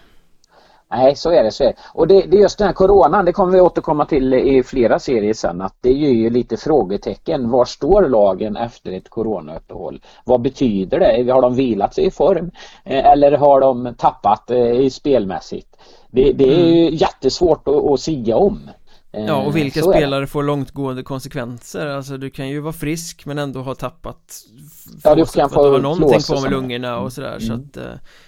[0.90, 1.50] Nej, så är det.
[1.50, 1.74] Så är det.
[1.94, 4.98] Och det, det är just den här coronan, det kommer vi återkomma till i flera
[4.98, 7.50] serier sen, att det ger ju lite frågetecken.
[7.50, 10.00] Var står lagen efter ett coronauppehåll?
[10.24, 11.32] Vad betyder det?
[11.32, 12.50] Har de vilat sig i form?
[12.84, 15.76] Eh, eller har de tappat eh, i spelmässigt?
[16.10, 16.94] Det, det är ju mm.
[16.94, 18.70] jättesvårt att, att sia om.
[19.12, 23.60] Ja och vilka spelare får långtgående konsekvenser Alltså du kan ju vara frisk men ändå
[23.60, 24.42] ha tappat
[25.04, 27.40] Ja du kan få ha någonting kvar med lungorna och sådär mm.
[27.40, 27.72] så att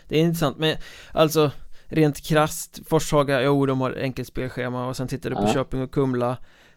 [0.09, 0.77] Det är intressant men
[1.13, 1.51] alltså
[1.93, 5.53] Rent krast Forshaga, jo de har enkelt spelschema och sen tittar du på ja.
[5.53, 6.37] Köping och Kumla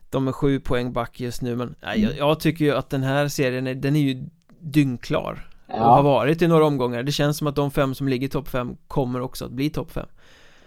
[0.10, 3.04] De är sju poäng back just nu men nej, jag, jag, tycker ju att den
[3.04, 4.24] här serien är, den är ju
[4.60, 5.76] dyngklar ja.
[5.76, 8.30] Och har varit i några omgångar Det känns som att de fem som ligger i
[8.30, 10.08] topp fem kommer också att bli topp fem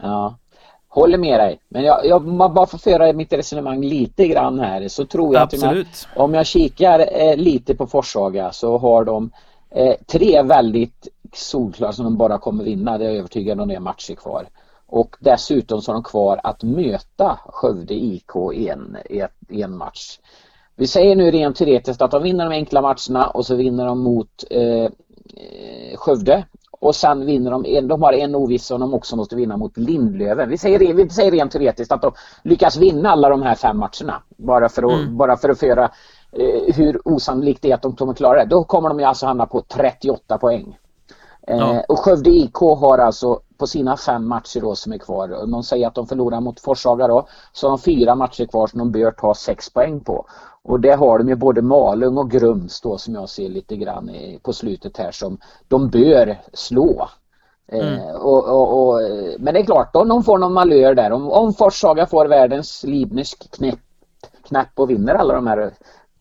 [0.01, 0.39] Ja
[0.91, 1.61] Håller med dig.
[1.69, 2.23] Men jag, jag
[2.53, 5.87] bara får föra mitt resonemang lite grann här så tror jag Absolut.
[5.87, 9.31] att om jag, om jag kikar eh, lite på Forshaga så har de
[9.71, 12.99] eh, tre väldigt solklara som de bara kommer vinna.
[12.99, 14.49] Det är jag övertygad om det är matcher kvar.
[14.87, 18.97] Och dessutom så har de kvar att möta Skövde IK i en,
[19.49, 20.19] i en match.
[20.77, 23.99] Vi säger nu rent teoretiskt att de vinner de enkla matcherna och så vinner de
[23.99, 26.45] mot eh, eh Skövde
[26.81, 29.77] och sen vinner de, en, de har en oviss som de också måste vinna mot
[29.77, 30.49] Lindlöven.
[30.49, 32.13] Vi säger, vi säger rent teoretiskt att de
[32.43, 34.23] lyckas vinna alla de här fem matcherna.
[34.37, 35.17] Bara för att, mm.
[35.17, 35.91] bara för att föra
[36.75, 38.51] hur osannolikt det är att de kommer klara det.
[38.51, 40.79] Då kommer de alltså hamna på 38 poäng.
[41.49, 41.85] Eh, ja.
[41.89, 45.87] Och Skövde IK har alltså på sina fem matcher då som är kvar, de säger
[45.87, 49.11] att de förlorar mot Forshaga då, så har de fyra matcher kvar som de bör
[49.11, 50.27] ta sex poäng på.
[50.63, 54.11] Och det har de ju både Malung och Grums då som jag ser lite grann
[54.43, 57.09] på slutet här som de bör slå.
[57.73, 58.09] Eh, mm.
[58.09, 59.01] Eh, och, och, och,
[59.39, 62.85] men det är klart, om de får någon malör där, om, om Forshaga får världens
[62.85, 63.81] Liebnisk knäpp,
[64.49, 65.73] knäpp och vinner alla de här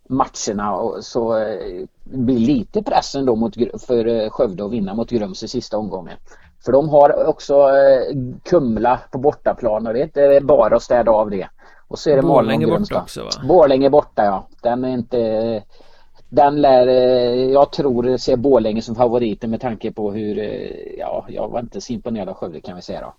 [0.10, 3.55] matcherna och så eh, blir lite pressen då mot,
[3.88, 6.18] för eh, Skövde att vinna mot Grums i sista omgången.
[6.66, 11.12] För de har också eh, Kumla på bortaplan och det är inte bara att städa
[11.12, 11.47] av det.
[11.88, 13.30] Och så är det Borlänge borta också va?
[13.47, 14.47] Borlänge borta ja.
[14.62, 15.64] Den är inte
[16.30, 16.88] den lär,
[17.51, 20.38] jag tror, se Borlänge som favoriten med tanke på hur,
[20.97, 23.14] ja, jag var inte så imponerad av Skövde kan vi säga då.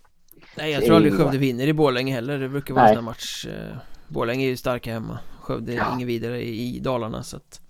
[0.57, 2.39] Nej, jag tror aldrig Skövde vinner i Borlänge heller.
[2.39, 3.47] Det brukar vara en sån match.
[4.07, 5.19] Borlänge är ju starka hemma.
[5.49, 5.93] Skövde är ja.
[5.93, 7.61] inget vidare i Dalarna så att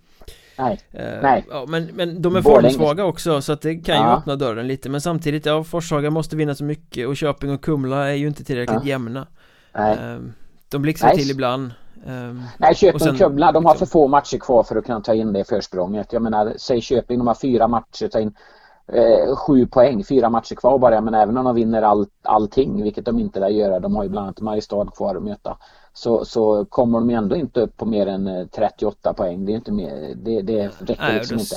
[0.57, 1.45] Nej, eh, nej.
[1.49, 4.11] Ja, men, men de är formsvaga också så att det kan ja.
[4.11, 4.89] ju öppna dörren lite.
[4.89, 8.43] Men samtidigt, ja Forshaga måste vinna så mycket och Köping och Kumla är ju inte
[8.43, 8.89] tillräckligt ja.
[8.89, 9.27] jämna.
[9.73, 9.97] Nej.
[9.97, 10.19] Eh,
[10.69, 11.71] De blixtrar till ibland.
[12.05, 15.13] Eh, Nej, Köping och Kumla, de har för få matcher kvar för att kunna ta
[15.13, 16.13] in det försprånget.
[16.13, 18.33] Jag menar, säg Köping, de har fyra matcher, ta in
[18.93, 23.05] eh, sju poäng, fyra matcher kvar bara Men även om de vinner all, allting, vilket
[23.05, 25.57] de inte lär göra De har ju bland annat Mariestad kvar att möta
[25.93, 29.45] så, så kommer de ändå inte upp på mer än 38 eh, poäng.
[29.45, 31.55] Det är inte mer, det, det räcker Nej, liksom inte.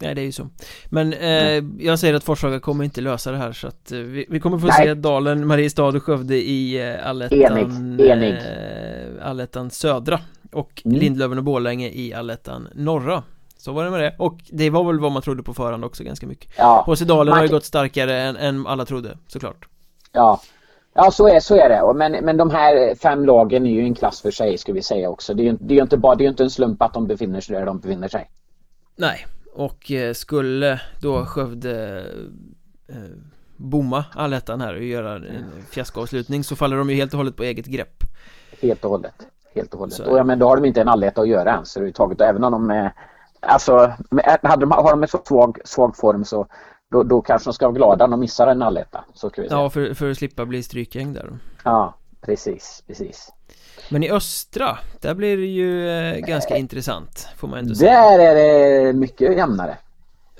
[0.00, 0.48] Nej det är ju så
[0.86, 4.26] Men eh, jag säger att Forshaga kommer inte lösa det här så att eh, vi,
[4.28, 4.86] vi, kommer få Nej.
[4.86, 8.34] se Dalen, Mariestad och Skövde i eh, Allettan Enig, enig.
[8.34, 10.20] Eh, Allettan Södra
[10.52, 10.98] Och Mm.
[10.98, 13.22] Lindlöven och Borlänge i Allettan Norra
[13.62, 16.04] Så var det med det och det var väl vad man trodde på förhand också
[16.04, 19.68] ganska mycket Ja, Dalen Man har ju gått starkare än, än alla trodde såklart
[20.12, 20.40] ja.
[20.94, 21.94] Ja, så är, så är det.
[21.94, 25.10] Men, men de här fem lagen är ju en klass för sig, ska vi säga
[25.10, 25.34] också.
[25.34, 27.06] Det är ju det är ju inte, bara, det är inte en slump att de
[27.06, 28.30] befinner sig där de befinner sig.
[28.96, 32.04] Nej, och eh, skulle då Skövde
[32.88, 32.96] eh,
[33.56, 37.42] bomma allettan här och göra en fiaskoavslutning så faller de ju helt och hållet på
[37.42, 38.04] eget grepp
[38.62, 39.14] Helt och hållet.
[39.54, 39.94] Helt och hållet.
[39.94, 42.20] Så- Och ja, men då har de inte en alletta att göra ens överhuvudtaget.
[42.20, 42.92] Och även om de är...
[43.42, 46.46] Alltså, med- hade de, har de en så svag, svag form så
[46.90, 49.04] då, då kanske de ska vara glada om de missar en alletta.
[49.14, 49.60] Så kan vi säga.
[49.60, 53.32] Ja, för, för att slippa bli strykgäng där ja, precis, precis.
[53.90, 58.18] Men i östra, där blir det ju eh, ganska intressant får man ändå säga Där
[58.18, 58.34] är
[58.84, 59.76] det mycket jämnare.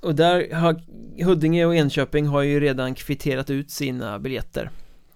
[0.03, 0.83] Och där har
[1.25, 4.71] Huddinge och Enköping har ju redan kvitterat ut sina biljetter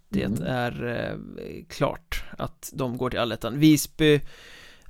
[0.09, 0.43] Det Mm.
[0.47, 4.21] är eh, klart att de går till allettan Visby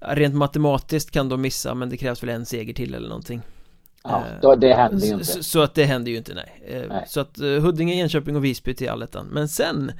[0.00, 3.42] Rent matematiskt kan de missa men det krävs väl en seger till eller någonting.
[4.04, 5.24] Ja, Eh, då, det händer ju inte.
[5.24, 7.04] så, så att det händer ju inte nej, Eh, Nej.
[7.08, 9.26] Så att eh, Huddinge, Enköping och Visby till allettan.
[9.26, 9.92] Men sen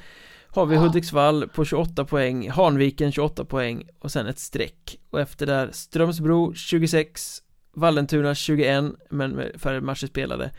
[0.46, 4.98] har vi Hudiksvall på 28 poäng Hanviken 28 poäng och sen ett streck.
[5.10, 7.42] Och efter där Strömsbro 26
[7.74, 10.50] Vallentuna 21 men med färre matcher spelade.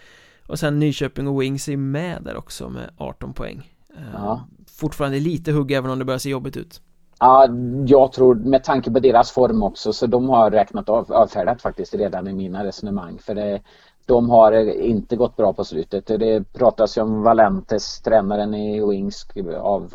[0.48, 3.72] Och sen Nyköping och Wings är med där också med 18 poäng.
[4.14, 4.48] Ja.
[4.68, 6.82] Fortfarande lite hugg även om det börjar se jobbigt ut
[7.20, 7.48] Ja,
[7.86, 11.94] jag tror med tanke på deras form också så de har räknat av, avfärdat faktiskt
[11.94, 13.18] redan i mina resonemang.
[13.18, 13.62] För det,
[14.06, 14.52] de har
[14.82, 16.08] inte gått bra på slutet.
[16.08, 19.92] Det pratas ju om Valentes, tränaren i Wings, av,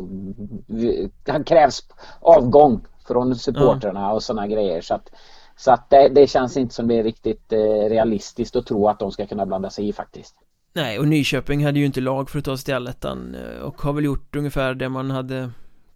[1.27, 1.83] han krävs
[2.21, 4.81] avgång från supporterna och sådana grejer.
[4.81, 5.11] Så att,
[5.57, 8.99] så att det, det känns inte som det är riktigt eh, realistiskt att tro att
[8.99, 10.35] de ska kunna blanda sig i faktiskt.
[10.75, 13.83] Nej, och Nyköping hade ju inte lag för att ta sig till allettan eh, Och
[13.83, 15.51] har väl gjort ungefär det man hade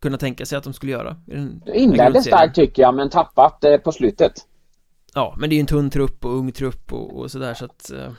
[0.07, 1.17] kunnat tänka sig att de skulle göra.
[1.75, 4.33] Inledde starkt tycker jag men tappat eh, på slutet.
[5.15, 7.65] Ja, men det är ju en tunn trupp och ung trupp och, och sådär så
[7.65, 8.13] att eh,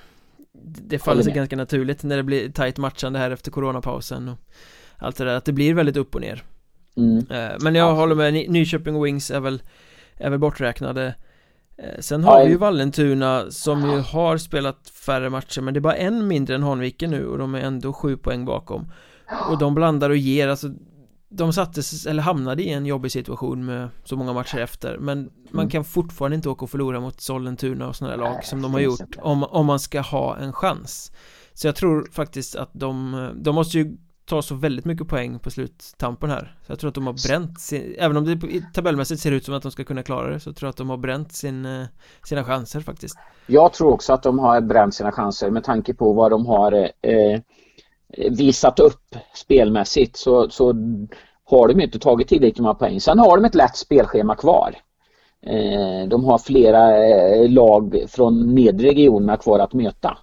[0.62, 4.38] Det faller sig ganska naturligt när det blir tajt matchande här efter coronapausen och
[5.00, 6.44] Allt det där, att det blir väldigt upp och ner.
[6.98, 7.18] Mm.
[7.18, 7.94] Eh, Men jag Ja.
[7.94, 9.62] håller med, Ny- Nyköping och Wings är väl
[10.18, 11.16] Är väl borträknade.
[11.78, 15.74] Eh, Sen har Ja, vi ju en- Vallentuna som ju har spelat färre matcher men
[15.74, 18.92] det är bara en mindre än Hanviken nu och de är ändå sju poäng bakom.
[19.52, 20.68] Och de blandar och ger, alltså
[21.30, 25.62] De sattes, eller hamnade i en jobbig situation med så många matcher efter Men man
[25.64, 25.70] Mm.
[25.70, 28.80] kan fortfarande inte åka och förlora mot Sollentuna och sådana lag Nej, som de har
[28.80, 31.12] gjort om, om man ska ha en chans.
[31.54, 35.52] Så jag tror faktiskt att de, de måste ju ta så väldigt mycket poäng på
[35.52, 36.56] sluttampen här.
[36.66, 39.54] Så jag tror att de har bränt sin, även om det tabellmässigt ser ut som
[39.54, 41.86] att de ska kunna klara det Så tror jag att de har bränt sin, eh,
[42.24, 43.18] sina chanser faktiskt.
[43.48, 46.72] Jag tror också att de har bränt sina chanser med tanke på vad de har
[47.02, 47.40] eh,
[48.30, 50.74] visat upp spelmässigt så, så
[51.50, 53.02] har de inte tagit tillräckligt många poäng.
[53.02, 54.76] Sen har de ett lätt spelschema kvar.
[55.46, 60.18] Eh, de har flera eh, lag från nedre regionerna kvar att möta.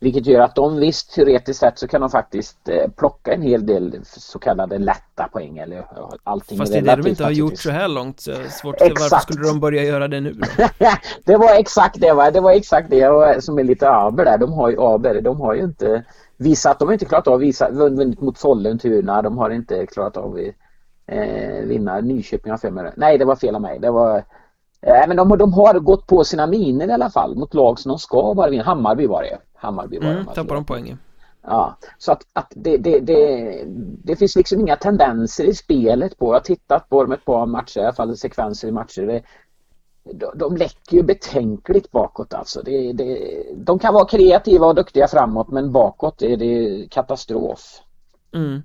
[0.00, 3.66] Vilket gör att de visst teoretiskt sett så kan de faktiskt eh, plocka en hel
[3.66, 5.84] del så kallade lätta poäng eller
[6.22, 8.80] allting Fast det är det de inte har gjort så här långt så svårt att
[8.80, 9.22] se varför Exakt.
[9.22, 10.46] skulle de börja göra det nu då?
[11.24, 12.30] det var exakt det va?
[12.30, 14.38] Det var exakt det som är lite aber där.
[14.38, 16.04] De har ju aber, de har ju inte
[16.40, 20.16] visat, de har inte klarat av att visa, vunnit mot Sollentuna, de har inte klarat
[20.16, 20.54] av att
[21.06, 22.92] eh, vinna Nyköping har det.
[22.96, 23.78] Nej det var fel av mig.
[23.78, 24.16] Det var
[24.80, 27.88] eh, men de, de har gått på sina miner i alla fall mot lag som
[27.88, 28.64] de ska bara vinna.
[28.64, 30.98] Hammarby var det Hammarby var Mm, de tappar de poängen
[31.42, 33.64] Ja, så att, att det, det, det,
[34.04, 36.26] det finns liksom inga tendenser i spelet på.
[36.26, 39.22] Jag har tittat på dem ett par matcher, i alla fall sekvenser i matcher.
[40.14, 42.62] De, de läcker ju betänkligt bakåt alltså.
[42.62, 43.18] Det, det,
[43.56, 47.60] de kan vara kreativa och duktiga framåt men bakåt är det katastrof.
[48.34, 48.62] Mm.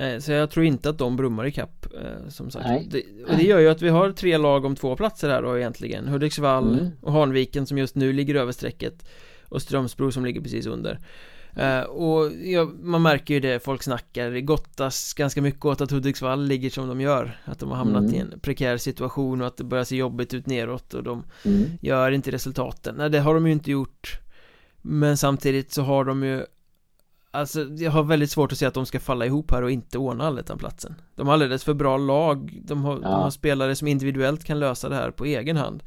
[0.00, 2.88] Eh, Så jag tror inte att de brummar i kapp eh, som sagt Nej.
[2.90, 3.02] det,
[3.32, 6.08] Och det gör ju att vi har tre lag om två platser här då egentligen
[6.08, 6.90] Hudiksvall Mm.
[7.02, 9.06] och Hanviken som just nu ligger över strecket
[9.48, 10.98] Och Strömsbro som ligger precis under
[11.56, 15.90] Eh, och ja, man märker ju det, folk snackar Det gottas ganska mycket åt att
[15.90, 18.14] Hudiksvall ligger som de gör Att de har hamnat Mm.
[18.14, 21.64] i en prekär situation och att det börjar se jobbigt ut neråt och de Mm.
[21.80, 24.20] gör inte resultaten Nej det har de ju inte gjort
[24.82, 26.44] Men samtidigt så har de ju
[27.30, 29.98] Alltså jag har väldigt svårt att se att de ska falla ihop här och inte
[29.98, 33.08] ordna allettan-platsen De har alldeles för bra lag De har, de Ja.
[33.08, 35.82] har spelare som individuellt kan lösa det här på egen hand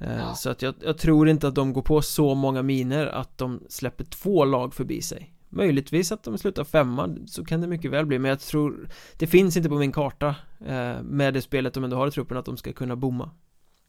[0.00, 0.34] Ja.
[0.34, 3.60] Så att jag, jag tror inte att de går på så många miner att de
[3.68, 8.06] släpper två lag förbi sig Möjligtvis att de slutar femma, så kan det mycket väl
[8.06, 8.88] bli Men jag tror
[9.18, 10.34] Det finns inte på min karta
[10.66, 13.30] eh, Med det spelet de ändå har i truppen att de ska kunna bomma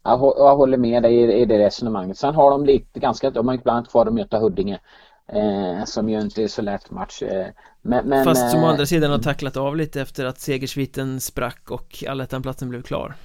[0.03, 2.17] Jag, jag håller med dig i, det resonemanget.
[2.17, 4.79] Sen har de lite ganska, de har ibland kvar att möta Huddinge.
[5.27, 7.21] Eh, som ju inte är så lätt match.
[7.21, 7.47] Eh,
[7.81, 11.71] men, men, Fast som å andra sidan har tacklat av lite efter att segersviten sprack
[11.71, 13.15] och allettanplatsen blev klar.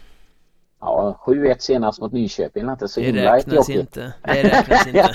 [0.80, 4.12] Ja, 7-1 senast mot Nyköping är inte så Det räknas inte.
[4.24, 5.10] Det räknas inte.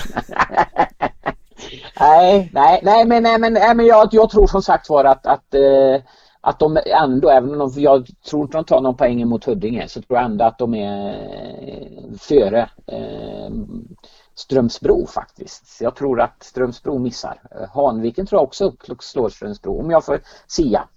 [2.00, 5.26] nej, nej, nej, men, nej, men, nej, men jag, jag tror som sagt var att,
[5.26, 6.02] att, eh,
[6.40, 10.02] att de ändå, även om jag tror inte de tar någon poäng mot Huddinge, så
[10.02, 13.50] tror jag ändå att de är eh, före eh,
[14.34, 15.80] Strömsbro faktiskt.
[15.80, 17.40] Jag tror att Strömsbro missar.
[17.74, 20.88] Hanviken tror jag också slår Strömsbro, om jag får sia.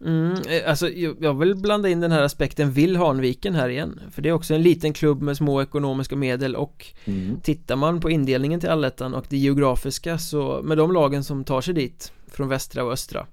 [0.00, 0.88] Mm, eh, alltså
[1.20, 4.54] jag vill blanda in den här aspekten Vill Hanviken här igen För det är också
[4.54, 7.40] en liten klubb med små ekonomiska medel och mm.
[7.40, 11.60] Tittar man på indelningen till allettan och det geografiska så med de lagen som tar
[11.60, 13.26] sig dit Från västra och östra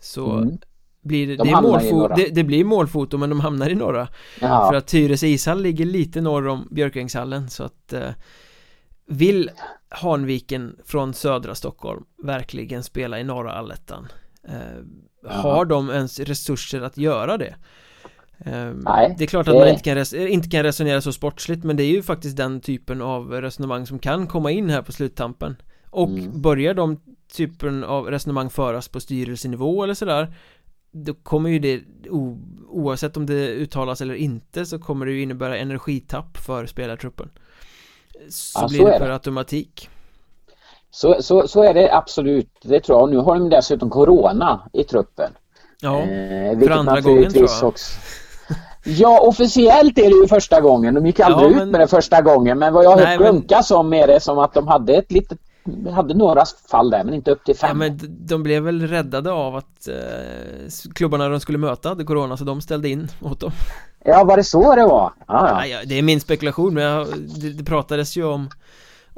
[0.00, 0.58] Så mm.
[1.02, 4.08] blir det, de det, målfo- det, det, blir målfoto men de hamnar i norra
[4.40, 4.70] Jaha.
[4.70, 8.10] För att Tyres ishall ligger lite norr om Björkängshallen så att eh,
[9.06, 9.50] Vill
[9.88, 14.08] Hanviken från södra Stockholm verkligen spela i norra allettan?
[14.48, 14.84] Eh,
[15.24, 17.54] har de ens resurser att göra det?
[18.44, 21.76] Ehm, Nej, det är klart att man inte kan, inte kan resonera så sportsligt men
[21.76, 25.56] det är ju faktiskt den typen av resonemang som kan komma in här på sluttampen.
[25.90, 26.40] Och mm.
[26.42, 27.00] börjar de
[27.32, 30.34] typen av resonemang föras på styrelsenivå eller sådär
[30.92, 31.82] Då kommer ju det
[32.68, 37.30] oavsett om det uttalas eller inte så kommer det ju innebära energitapp för spelartruppen.
[38.28, 39.88] Så ja, blir så det per automatik
[40.90, 43.10] så, så, så är det absolut, det tror jag.
[43.10, 45.30] Nu har de dessutom Corona i truppen.
[45.80, 47.68] Ja, eh, för andra gången tror jag.
[47.68, 47.96] Också...
[48.84, 50.94] Ja, officiellt är det ju första gången.
[50.94, 51.68] De gick aldrig ja, men...
[51.68, 52.58] ut med det första gången.
[52.58, 55.38] Men vad jag har hört grunkas om är det som att de hade ett litet
[55.92, 57.68] hade några fall där men inte upp till fem.
[57.68, 62.36] Ja, men de blev väl räddade av att eh, klubbarna de skulle möta hade corona
[62.36, 63.50] så de ställde in åt dem.
[64.04, 65.12] Ja, var det så det var?
[65.26, 65.78] Ja, ja.
[65.86, 67.06] det är min spekulation men jag,
[67.40, 68.50] det, det pratades ju om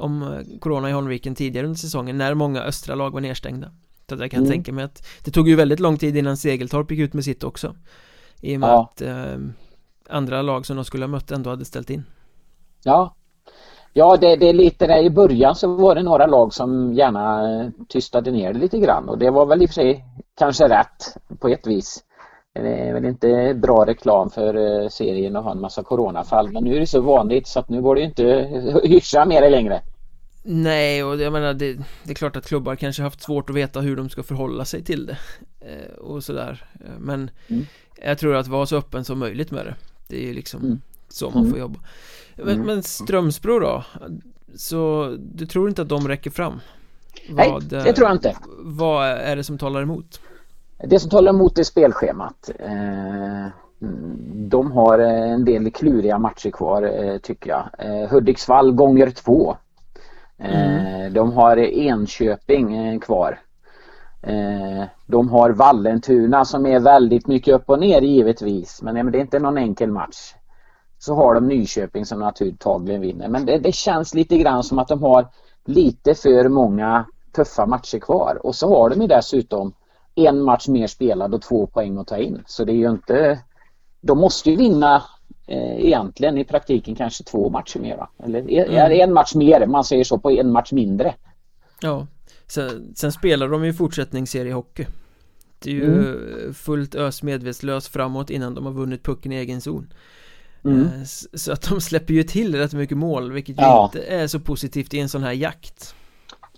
[0.03, 3.71] om eh, Corona i Holmviken tidigare under säsongen när många östra lag var nedstängda.
[4.09, 4.51] Så jag kan mm.
[4.51, 7.43] tänka mig att det tog ju väldigt lång tid innan Segeltorp gick ut med sitt
[7.43, 7.75] också.
[8.41, 8.81] I och med ja.
[8.81, 9.37] att eh,
[10.09, 12.03] andra lag som de skulle ha mött ändå hade ställt in.
[12.83, 13.15] Ja.
[13.93, 17.53] Ja det, det är lite där i början så var det några lag som gärna
[17.61, 19.09] eh, tystade ner det lite grann.
[19.09, 20.05] Och det var väl i och för sig
[20.37, 22.03] kanske rätt på ett vis.
[22.53, 26.51] Det är väl inte bra reklam för eh, serien att ha en massa coronafall.
[26.51, 29.49] Men nu är det så vanligt så att nu går det inte att hyscha mer
[29.49, 29.81] längre.
[30.43, 31.73] Nej och jag menar det,
[32.03, 34.83] det, är klart att klubbar kanske haft svårt att veta hur de ska förhålla sig
[34.83, 35.17] till det
[35.59, 36.65] eh, och sådär
[36.99, 37.65] men mm.
[38.03, 39.75] jag tror att vara så öppen som möjligt med det
[40.07, 40.81] det är ju liksom mm.
[41.09, 41.59] så man får mm.
[41.59, 41.79] jobba
[42.35, 42.67] men, mm.
[42.67, 43.83] men Strömsbro då?
[44.55, 46.59] Så du tror inte att de räcker fram?
[47.29, 50.21] Vad, Nej, det tror jag inte Vad är det som talar emot?
[50.77, 52.49] Det som talar emot är spelschemat.
[52.59, 53.47] Eh,
[54.35, 57.69] de har en del kluriga matcher kvar eh, tycker jag.
[57.79, 59.57] Eh, Hudiksvall gånger två.
[60.43, 61.05] Mm.
[61.05, 63.39] Eh, de har Enköping eh, kvar.
[64.21, 69.21] Eh, de har Vallentuna som är väldigt mycket upp och ner givetvis men det är
[69.21, 70.33] inte någon enkel match.
[70.99, 74.87] Så har de Nyköping som naturligen vinner men det, det känns lite grann som att
[74.87, 75.27] de har
[75.65, 79.73] lite för många tuffa matcher kvar och så har de ju dessutom
[80.15, 82.43] en match mer spelad och två poäng att ta in.
[82.45, 83.39] Så det är ju inte...
[84.01, 85.03] De måste ju vinna
[85.47, 88.07] egentligen i praktiken kanske två matcher mer?
[88.23, 89.01] Eller mm.
[89.01, 91.15] en match mer, man säger så, på en match mindre.
[91.81, 92.07] Ja,
[92.47, 94.85] sen, sen spelar de ju fortsättningsseriehockey.
[95.59, 96.53] Det är ju mm.
[96.53, 99.93] fullt ös medvetslös framåt innan de har vunnit pucken i egen zon.
[100.65, 100.81] Mm.
[100.81, 103.85] Eh, så att de släpper ju till rätt mycket mål vilket ju ja.
[103.85, 105.95] inte är så positivt i en sån här jakt.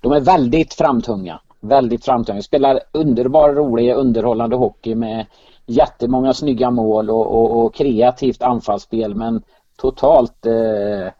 [0.01, 2.43] De är väldigt framtunga väldigt framträdande.
[2.43, 5.25] Spelar underbar, rolig, underhållande hockey med
[5.65, 9.41] jättemånga snygga mål och, och, och kreativt anfallsspel men
[9.77, 11.11] totalt eh,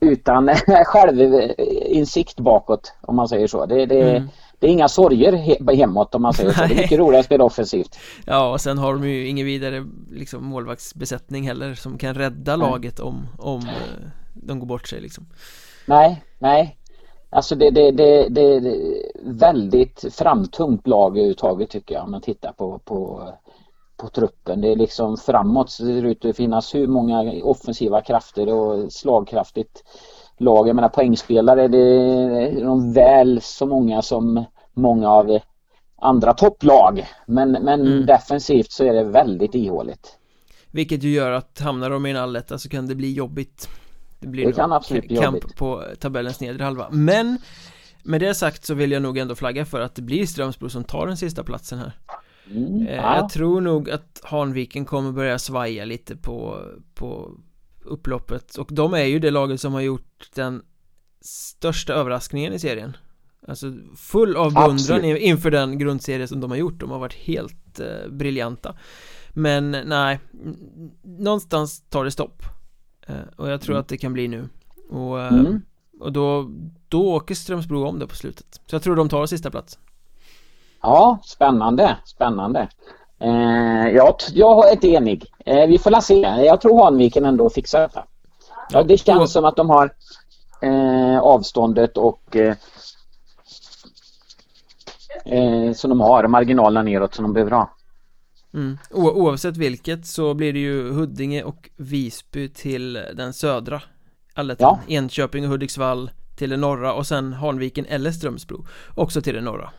[0.00, 0.48] utan
[0.84, 3.66] självinsikt bakåt om man säger så.
[3.66, 4.28] Det, det, mm.
[4.58, 6.66] det är inga sorger he hemåt om man säger så.
[6.66, 7.98] Det är mycket roligare att spela offensivt.
[8.26, 13.00] Ja och sen har de ju ingen vidare liksom, målvaktsbesättning heller som kan rädda laget
[13.00, 15.26] om, om eh, de går bort sig liksom.
[15.86, 16.76] Nej, nej.
[17.32, 18.76] Alltså det, det, det, det är
[19.24, 23.28] väldigt framtungt lag överhuvudtaget tycker jag om man tittar på, på,
[24.00, 24.60] på truppen.
[24.60, 28.92] Det är liksom framåt så det ser ut att finnas hur många offensiva krafter och
[28.92, 29.84] slagkraftigt
[30.38, 30.68] lag.
[30.68, 35.38] Jag menar poängspelare det är de väl så många som många av
[36.00, 37.06] andra topplag.
[37.26, 38.06] Men, men mm.
[38.06, 40.16] defensivt så är det väldigt ihåligt.
[40.70, 43.68] Vilket ju gör att hamnar de i en alletta så kan det bli jobbigt
[44.20, 45.56] det blir det kan absolut bli kamp jobbigt.
[45.56, 47.38] på tabellens nedre halva Men
[48.02, 50.84] Med det sagt så vill jag nog ändå flagga för att det blir Strömsbro som
[50.84, 51.92] tar den sista platsen här
[52.50, 53.16] mm, eh, ja.
[53.16, 57.38] Jag tror nog att Hanviken kommer börja svaja lite på På
[57.84, 58.56] upploppet.
[58.56, 60.62] Och de är ju det laget som har gjort den
[61.20, 62.96] största överraskningen i serien.
[63.48, 66.80] Alltså full av beundran inför den grundserie som de har gjort.
[66.80, 68.76] De har varit helt eh, briljanta.
[69.30, 70.20] Men nej.
[71.02, 72.42] Någonstans tar det stopp.
[73.06, 73.80] Eh, Och jag tror mm.
[73.80, 74.48] att det kan bli nu.
[74.88, 75.62] Och, eh, mm.
[76.00, 76.50] och då,
[76.88, 78.60] då åker Strömsbro om det på slutet.
[78.66, 79.78] Så jag tror de tar sista plats
[80.82, 82.68] Ja, spännande, spännande
[83.20, 87.50] eh, jag, jag är inte enig eh, Vi får la se, jag tror Hanviken ändå
[87.50, 88.04] fixar detta
[88.70, 89.30] ja, Det känns och...
[89.30, 89.92] som att de har
[90.62, 92.56] eh, avståndet och eh,
[95.24, 97.70] eh, som de har, marginalerna neråt som de behöver ha.
[98.54, 98.78] Mm.
[98.90, 103.82] oavsett vilket så blir det ju Huddinge och Visby till den södra
[104.34, 104.78] allettan.
[104.86, 104.94] Ja.
[104.94, 109.70] Enköping och Hudiksvall till den norra och sen Hanviken eller Strömsbro också till den norra.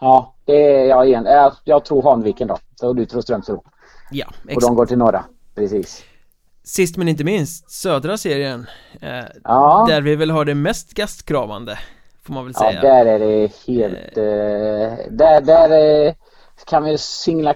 [0.00, 1.24] Ja, det är jag igen.
[1.24, 2.58] Jag, jag tror Hanviken då.
[2.74, 3.64] Så du tror Strömsbro.
[4.10, 4.56] Ja, exakt.
[4.56, 5.24] Och de går till norra.
[5.54, 6.04] Precis.
[6.64, 8.66] Sist men inte minst, södra serien.
[9.00, 9.86] Eh, ja.
[9.88, 11.78] Där vi väl har det mest gastkramande
[12.26, 12.72] Får man väl säga.
[12.72, 14.16] Ja, där är det helt...
[14.16, 16.14] Eh, där, där eh,
[16.66, 17.54] kan vi singla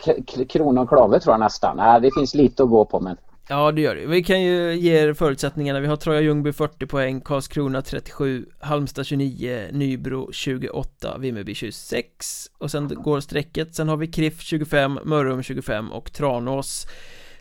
[0.49, 1.77] krona och klave tror jag nästan.
[1.77, 3.17] Nej, det finns lite att gå på men...
[3.53, 4.07] Ja det gör det.
[4.07, 5.81] Vi kan ju ge er förutsättningarna.
[5.81, 12.71] Vi har Troja Ljungby 40 poäng, Karlskrona 37, Halmstad 29, Nybro 28, Vimmerby 26 och
[12.71, 13.75] sen går strecket.
[13.75, 16.87] Sen har vi Kriff 25, Mörrum 25 och Tranås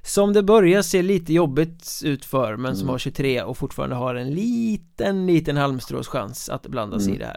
[0.02, 2.92] som det börjar se lite jobbigt ut för men som mm.
[2.92, 6.10] har 23 och fortfarande har en liten, liten halmstrås
[6.50, 7.16] att blanda sig mm.
[7.16, 7.34] i det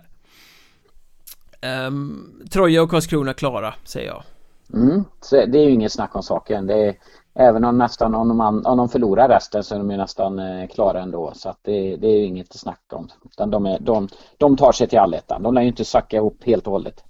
[1.61, 4.23] här um, Troja och Karlskrona klara, säger jag
[4.75, 5.05] mm.
[5.31, 6.97] Det är ju inget snack om saken det är,
[7.35, 10.69] Även om nästan om de, om de förlorar resten så är de ju nästan eh,
[10.69, 11.33] klara ändå.
[11.35, 13.09] Så att det, det är ju inget snack om.
[13.25, 14.09] Utan de, är, de,
[14.39, 17.05] de tar sig till allettan, de lär ju inte sacka ihop helt och hållet.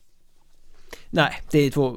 [1.10, 1.96] Nej, det är två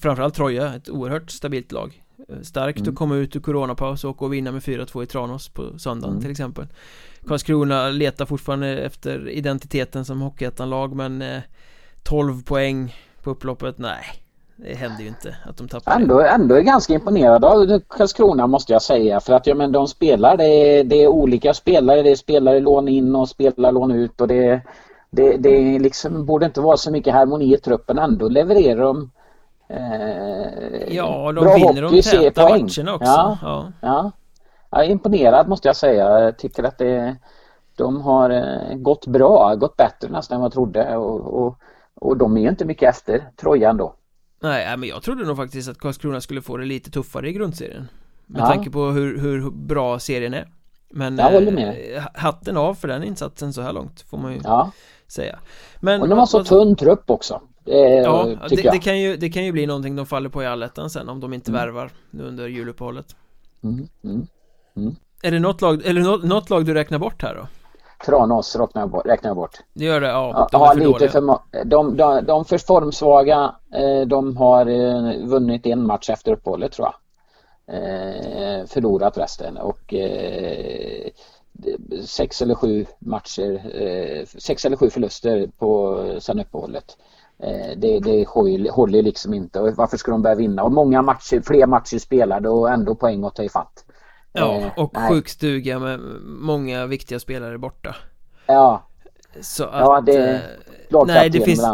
[0.00, 2.02] Framförallt Troja, ett oerhört stabilt lag.
[2.42, 2.90] Starkt mm.
[2.90, 6.22] att komma ut ur coronapaus och, och vinna med 4-2 i Tranås på söndagen mm.
[6.22, 6.66] till exempel.
[7.26, 11.42] Karlskrona letar fortfarande efter identiteten som Hockeyettan-lag men eh,
[12.02, 14.21] 12 poäng på upploppet, nej
[14.64, 16.28] det händer ju inte att de tappar ändå, det.
[16.28, 20.36] Ändå är ganska imponerad av Karlskrona måste jag säga för att ja, men de spelar,
[20.36, 24.20] det är, det är olika spelare, det är spelare lån in och spelare lån ut
[24.20, 24.60] och det,
[25.10, 29.10] det, det liksom, borde inte vara så mycket harmoni i truppen ändå levererar de
[29.72, 33.12] Eh, ja, de vinner de täta matcherna också.
[33.12, 33.72] Ja, ja.
[33.80, 34.10] ja.
[34.70, 36.20] Jag är imponerad måste jag säga.
[36.20, 37.16] Jag tycker att det,
[37.76, 41.58] de har eh, gått bra, gått bättre nästan än vad jag trodde och, och,
[41.94, 43.94] och de är ju inte mycket efter Trojan då.
[44.42, 47.88] Nej, men jag trodde nog faktiskt att Karlskrona skulle få det lite tuffare i grundserien.
[48.26, 48.46] Med ja.
[48.46, 50.48] tanke på hur, hur bra serien är.
[50.90, 51.96] Men jag håller med.
[51.96, 54.70] Eh, hatten av för den insatsen så här långt får man ju ja.
[55.08, 55.38] säga.
[55.80, 57.40] Men, och de har så tunn trupp också.
[57.64, 60.46] Det, ja, det, det, kan ju, det kan ju bli någonting de faller på i
[60.46, 61.60] allettan sen om de inte mm.
[61.60, 63.16] värvar nu under juluppehållet
[63.62, 64.26] mm, mm,
[64.76, 64.96] mm.
[65.22, 67.46] Är det något lag, eller något, något, lag du räknar bort här då?
[68.06, 69.58] Tranås räknar jag bort, räknar jag bort.
[69.72, 70.08] Det gör det?
[70.08, 71.20] Ja, ja de för lite för,
[71.64, 76.88] de, de, de för formsvaga eh, De har eh, vunnit en match efter uppehållet tror
[76.88, 76.94] jag
[77.76, 79.94] eh, Förlorat resten och
[82.04, 83.60] Sex eller sju matcher
[84.40, 86.96] Sex eller sju förluster på sen uppehållet
[87.42, 88.28] Eh, det, det
[88.70, 89.60] håller liksom inte.
[89.60, 90.62] Varför ska de börja vinna?
[90.64, 93.84] Och många matcher, fler matcher spelade och ändå poäng att ta ifatt.
[94.32, 95.08] Ja, eh, och nej.
[95.08, 97.96] sjukstuga med många viktiga spelare borta.
[98.46, 98.82] Ja.
[99.40, 99.80] Så att...
[99.80, 100.42] Ja, det...
[100.90, 101.66] Eh, nej, det finns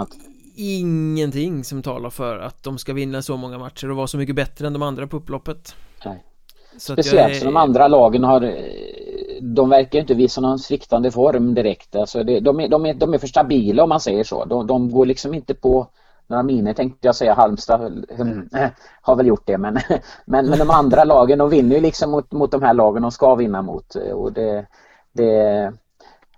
[0.56, 4.36] ingenting som talar för att de ska vinna så många matcher och vara så mycket
[4.36, 5.76] bättre än de andra på upploppet.
[6.04, 6.24] Nej.
[6.78, 7.38] Så Speciellt är...
[7.38, 8.40] som de andra lagen har
[9.40, 11.96] de verkar inte visa någon sviktande form direkt.
[11.96, 14.44] Alltså det, de, är, de, är, de är för stabila om man säger så.
[14.44, 15.86] De, de går liksom inte på
[16.28, 17.34] några miner tänkte jag säga.
[17.34, 18.48] Halmstad mm,
[19.02, 19.78] har väl gjort det men,
[20.24, 23.10] men, men de andra lagen de vinner ju liksom mot, mot de här lagen de
[23.10, 23.94] ska vinna mot.
[23.94, 24.66] Och det,
[25.12, 25.62] det,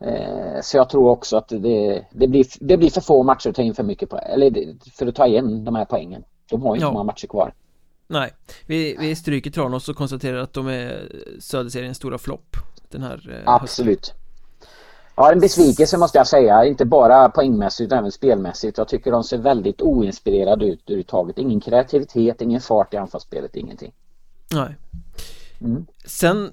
[0.01, 3.57] eh, så jag tror också att det, det, blir, det blir för få matcher att
[3.57, 4.25] ta in för mycket poäng.
[4.27, 6.25] Eller för att ta igen de här poängen.
[6.51, 6.93] De har ju inte ja.
[6.93, 7.55] många matcher kvar.
[8.07, 8.31] Nej,
[8.67, 12.57] vi, vi stryker Tranås och konstaterar att de är Söderseriens stora flopp
[12.89, 14.15] den här eh, Absolut
[15.21, 18.79] Ja en besvikelse måste jag säga, inte bara poängmässigt utan även spelmässigt.
[18.79, 21.39] Jag tycker de ser väldigt oinspirerade ut överhuvudtaget.
[21.39, 23.93] Ingen kreativitet, ingen fart i anfallsspelet, ingenting.
[24.53, 24.77] Nej.
[25.61, 25.87] Mm.
[26.05, 26.51] Sen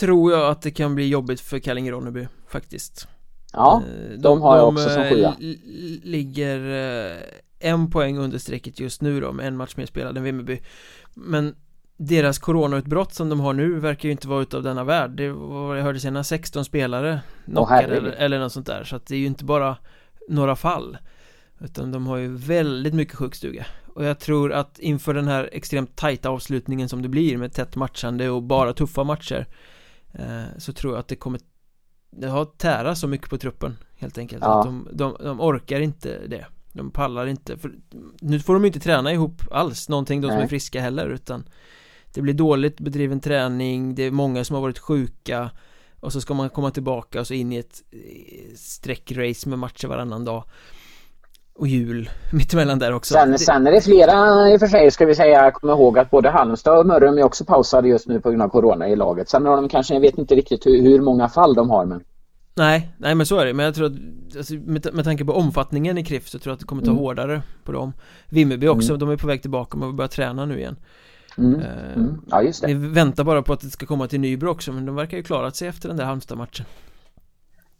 [0.00, 3.08] tror jag att det kan bli jobbigt för Kallinge-Ronneby faktiskt.
[3.52, 5.34] Ja, de, eh, de har jag också som sjua.
[6.02, 6.58] ligger
[7.10, 7.16] eh,
[7.58, 10.60] en poäng under strecket just nu då med en match mer spelad än Vimmerby.
[11.14, 11.54] Men
[11.98, 15.10] deras coronautbrott som de har nu verkar ju inte vara utav denna värld.
[15.10, 18.84] Det var jag hörde senast 16 spelare knockade eller, eller något sånt där.
[18.84, 19.76] Så att det är ju inte bara
[20.28, 20.98] några fall
[21.60, 23.66] Utan de har ju väldigt mycket sjukstuga.
[23.86, 27.76] Och jag tror att inför den här extremt tajta avslutningen som det blir med tätt
[27.76, 29.46] matchande och bara tuffa matcher
[30.12, 31.40] eh, Så tror jag att det kommer
[32.10, 34.42] Det har tära så mycket på truppen Helt enkelt.
[34.42, 34.58] Ja.
[34.58, 36.46] att de, de, de orkar inte det.
[36.72, 37.72] De pallar inte för
[38.20, 41.48] Nu får de inte träna ihop alls Någonting de som är friska heller utan
[42.14, 45.50] Det blir dåligt bedriven träning Det är många som har varit sjuka
[46.00, 49.88] Och så ska man komma tillbaka och så in i ett eh, sträckrace med matcher
[49.88, 50.44] varannan dag
[51.58, 53.14] och jul mittemellan där också.
[53.14, 56.10] Sen, sen är det flera i och för sig ska vi säga, kom ihåg att
[56.10, 59.28] både Halmstad och Mörrum är också pausade just nu på grund av Corona i laget.
[59.28, 62.04] Sen har de kanske, jag vet inte riktigt hur, hur många fall de har men
[62.54, 63.92] Nej, nej men så är det, men jag tror att
[64.36, 66.90] alltså, med, med tanke på omfattningen i KRIF så tror jag att det kommer ta
[66.90, 67.02] mm.
[67.02, 67.92] hårdare på dem
[68.28, 68.98] Vimmerby också, mm.
[68.98, 70.76] de är på väg tillbaka och börjar träna nu igen
[71.38, 71.60] mm.
[71.60, 72.20] Eh, mm.
[72.30, 74.86] Ja just det Vi väntar bara på att det ska komma till Nybro också men
[74.86, 76.66] de verkar ju klarat sig efter den där Halmstad-matchen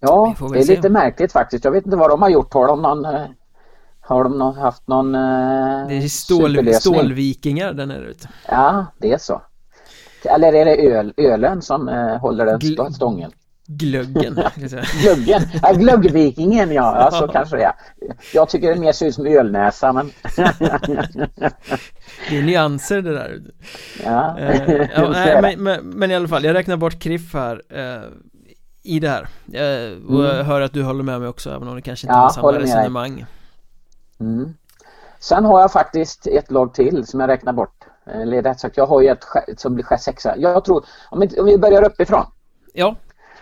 [0.01, 0.77] Ja, det är se.
[0.77, 1.65] lite märkligt faktiskt.
[1.65, 2.55] Jag vet inte vad de har gjort.
[2.55, 3.27] Har de någon eh,
[4.01, 8.29] har de någon, haft någon eh, Det är stål, stålvikingar där nere ute.
[8.49, 9.43] Ja, det är så.
[10.25, 13.31] Eller är det öl, ölen som eh, håller den Gl stången?
[13.71, 14.35] Glöggen.
[15.03, 17.73] glöggen, ja glöggvikingen ja, ja så kanske det är.
[18.35, 20.11] Jag tycker det mer ser ut som ölnäsa men
[22.31, 23.41] Det är nyanser det där.
[24.05, 27.63] Ja, eh, ja nej, men, men, men, i alla fall, jag räknar bort Kriff här
[27.69, 28.03] eh,
[28.83, 29.23] i det här.
[29.53, 30.47] Eh, och jag mm.
[30.47, 32.53] hör att du håller med mig också även om det kanske inte ja, har samma
[32.53, 33.27] resonemang.
[34.21, 34.55] Mm.
[35.19, 37.85] Sen har jag faktiskt ett lag till som jag räknar bort.
[38.07, 39.25] Eller rätt sagt, jag har ju ett
[39.57, 40.35] som blir sexa.
[40.37, 42.25] Jag tror, om vi börjar uppifrån.
[42.75, 42.97] Ja.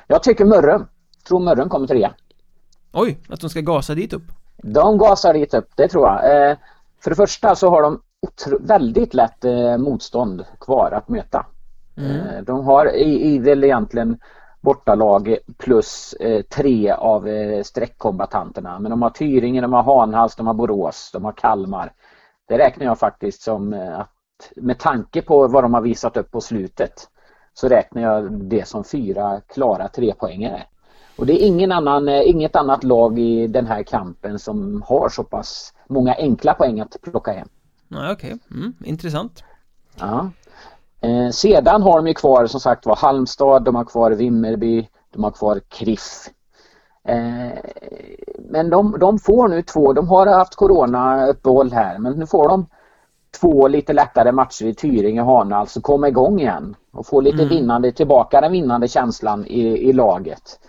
[0.06, 0.86] Jag tycker Mörrum.
[1.28, 2.14] Tror Mörrum kommer trea.
[2.92, 4.22] Oj, att de ska gasa dit upp?
[4.56, 6.50] De gasar dit upp, det tror jag.
[6.50, 6.56] Eh,
[7.02, 8.00] för det första så har de
[8.60, 11.46] väldigt lätt eh, motstånd kvar att möta.
[11.96, 12.10] Mm.
[12.10, 14.18] Eh, de har idel egentligen
[14.60, 18.78] bortalag plus eh, tre av eh, streckkombatanterna.
[18.78, 21.92] Men de har Tyringe, de har Hanhals, de har Borås, de har Kalmar.
[22.48, 24.10] Det räknar jag faktiskt som eh, att
[24.56, 27.08] med tanke på vad de har visat upp på slutet
[27.58, 30.62] så räknar jag det som fyra klara trepoängare.
[31.16, 35.08] Och det är ingen annan, eh, inget annat lag i den här kampen som har
[35.08, 37.48] så pass många enkla poäng att plocka hem.
[37.88, 38.34] Nej, okej.
[38.34, 38.58] Okay.
[38.58, 39.44] Mm, intressant.
[39.98, 40.30] Ja.
[41.00, 45.24] Eh, sedan har de ju kvar som sagt var Halmstad, de har kvar Vimmerby, de
[45.24, 46.30] har kvar Kriff.
[47.04, 47.58] Eh,
[48.38, 52.48] men de, de, får nu två, de har haft corona uppehåll här men nu får
[52.48, 52.66] de
[53.40, 57.42] två lite lättare matcher i Tyringe och Hana, alltså komma igång igen och få lite
[57.42, 57.48] mm.
[57.48, 60.60] vinnande, tillbaka den vinnande känslan i, i laget.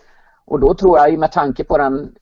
[0.46, 2.16] Och då tror jag med tanke på den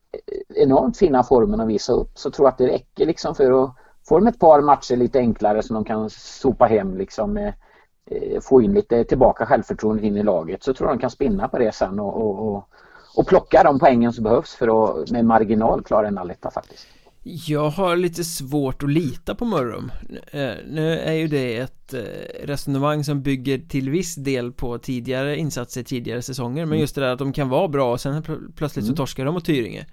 [0.55, 3.75] enormt fina formen att visa upp så tror jag att det räcker liksom för att
[4.07, 7.53] få dem ett par matcher lite enklare som de kan sopa hem liksom eh,
[8.41, 11.57] få in lite tillbaka självförtroende in i laget så tror jag de kan spinna på
[11.57, 12.69] det sen och, och, och,
[13.17, 16.87] och plocka de poängen som behövs för att med marginal klara en alletta faktiskt.
[17.27, 19.91] Jag har lite svårt att lita på Mörrum
[20.31, 22.01] eh, Nu är ju det ett eh,
[22.43, 26.79] resonemang som bygger till viss del på tidigare insatser tidigare säsonger Men mm.
[26.79, 28.23] just det där att de kan vara bra och sen
[28.55, 28.95] plötsligt så mm.
[28.95, 29.85] torskar de mot Tyringe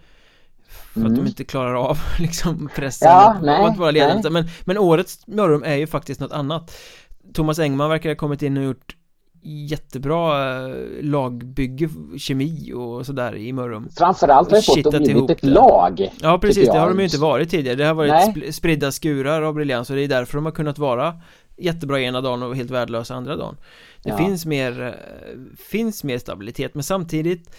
[0.68, 1.26] För att de mm.
[1.26, 5.76] inte klarar av liksom pressen ja, nej, att vara ledande men, men årets Mörrum är
[5.76, 6.76] ju faktiskt något annat
[7.32, 8.96] Thomas Engman verkar ha kommit in och gjort
[9.42, 11.88] jättebra eh, lagbygge,
[12.18, 13.88] kemi och sådär i Mörrum.
[13.96, 17.18] Framförallt har jag fått att blivit ett lag Ja precis, det har de ju inte
[17.18, 17.76] varit tidigare.
[17.76, 18.52] Det har varit Nej.
[18.52, 21.20] spridda skurar av briljans och det är därför de har kunnat vara
[21.56, 23.56] jättebra ena dagen och helt värdelösa andra dagen.
[24.02, 24.16] Det ja.
[24.16, 27.56] finns mer, eh, finns mer stabilitet men samtidigt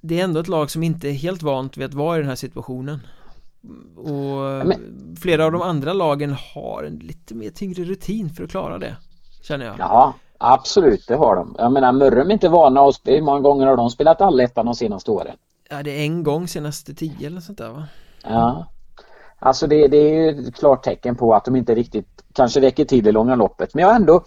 [0.00, 2.28] Det är ändå ett lag som inte är helt vant vid att vara i den
[2.28, 3.00] här situationen.
[3.96, 8.50] Och men, flera av de andra lagen har en lite mer tyngre rutin för att
[8.50, 8.96] klara det
[9.42, 9.74] Känner jag.
[9.78, 10.14] Ja
[10.44, 11.54] Absolut, det har de.
[11.58, 13.16] Jag menar Mörrum är inte vana att spela.
[13.16, 15.36] Hur många gånger har de spelat allettan de senaste åren?
[15.70, 17.84] Ja, det är en gång senaste tio eller sånt där va?
[18.24, 18.66] Ja.
[19.38, 22.84] Alltså det, det är ju ett klart tecken på att de inte riktigt kanske räcker
[22.84, 23.74] till i långa loppet.
[23.74, 24.24] Men jag ändå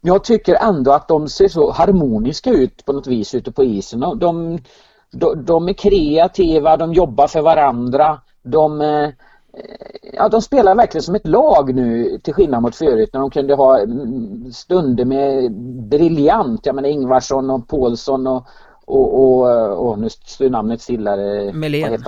[0.00, 4.00] Jag tycker ändå att de ser så harmoniska ut på något vis ute på isen.
[4.00, 4.58] De,
[5.12, 8.20] de, de är kreativa, de jobbar för varandra.
[8.42, 9.08] De eh,
[10.12, 13.54] ja, de spelar verkligen som ett lag nu till skillnad mot förut när de kunde
[13.54, 15.52] ha mm, stunder med
[15.88, 18.46] briljant, jag menar Ingvarsson och Paulsson och,
[18.84, 21.16] och, och, och nu står namnet stilla.
[21.52, 21.98] Melén.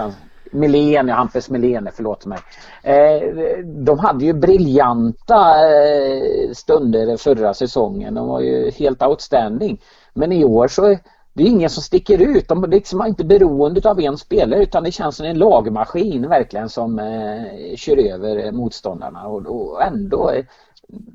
[0.52, 2.38] Melén, ja Hampus Melén, förlåt mig.
[2.82, 3.28] Eh,
[3.64, 8.14] de hade ju briljanta eh, stunder förra säsongen.
[8.14, 9.80] De var ju helt outstanding.
[10.14, 10.96] Men i år så
[11.32, 12.48] det är ingen som sticker ut.
[12.48, 16.68] De är liksom inte beroende av en spelare utan det känns som en lagmaskin verkligen
[16.68, 20.44] som eh, kör över eh, motståndarna och, och ändå eh,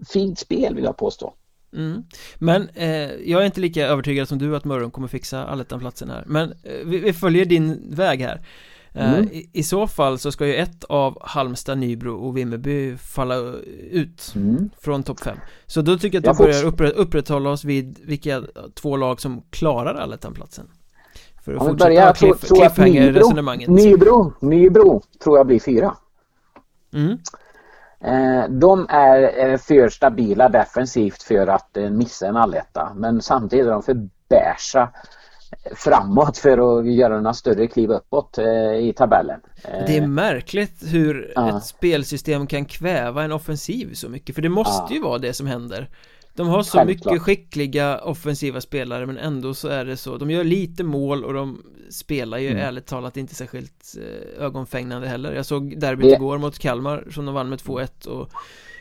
[0.08, 1.34] fint spel vill jag påstå.
[1.74, 2.04] Mm.
[2.36, 6.24] Men eh, jag är inte lika övertygad som du att Mörrum kommer fixa allettan-platsen här
[6.28, 8.42] Men eh, vi, vi, följer din väg här
[8.96, 9.24] mm.
[9.32, 13.36] I, I, så fall så ska ju ett av Halmstad, Nybro och Vimmerby falla
[13.92, 14.70] ut mm.
[14.80, 18.44] från topp 5 Så då tycker jag att vi börjar upprätt, upprätthålla oss vid vilka
[18.74, 20.68] två lag som klarar allettan-platsen
[21.46, 23.70] För att fortsätta börjar, cliff, cliffhanger-resonemanget.
[23.70, 25.96] Nybro, Nybro tror jag blir fyra.
[26.94, 27.18] Mm.
[28.00, 32.92] Eh, de är för stabila defensivt för att eh, missa en alletta.
[32.96, 34.90] Men samtidigt är de för bärsa
[35.76, 38.46] framåt för att göra några större kliv uppåt eh,
[38.76, 39.40] i tabellen.
[39.88, 41.58] Det är märkligt hur ja.
[41.58, 45.48] ett spelsystem kan kväva en offensiv så mycket för det måste ju vara det som
[45.48, 45.90] händer
[46.36, 47.14] de har så Självklart.
[47.14, 51.34] mycket skickliga offensiva spelare men ändå så är det så De gör lite mål och
[51.34, 52.64] de spelar ju mm.
[52.64, 56.16] ärligt talat inte särskilt eh, ögonfängande heller Jag såg derbyt det...
[56.16, 58.32] igår mot Kalmar som de vann med 2-1 och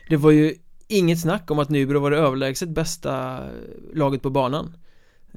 [0.08, 0.54] Det var ju
[0.88, 3.40] inget snack om att Nybro var det överlägset bästa
[3.92, 4.76] laget på banan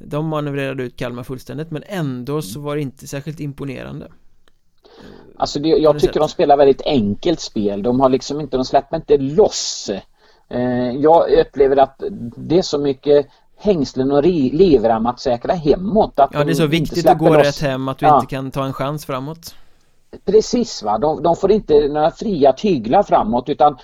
[0.02, 4.08] De manövrerade ut Kalmar fullständigt men ändå så var det inte särskilt imponerande.
[5.38, 7.84] Alltså det, jag tycker de spelar väldigt enkelt spel.
[7.84, 9.90] De har liksom inte, de släpper inte loss.
[10.50, 12.04] Eh, jag upplever att
[12.36, 13.28] det är så mycket
[13.58, 17.46] hängslen och livrem att säkra hemåt att Ja det är så viktigt att gå loss.
[17.46, 18.16] rätt hem att du ja.
[18.16, 19.56] inte kan ta en chans framåt.
[20.26, 23.78] Precis va, de, de får inte några fria tyglar framåt utan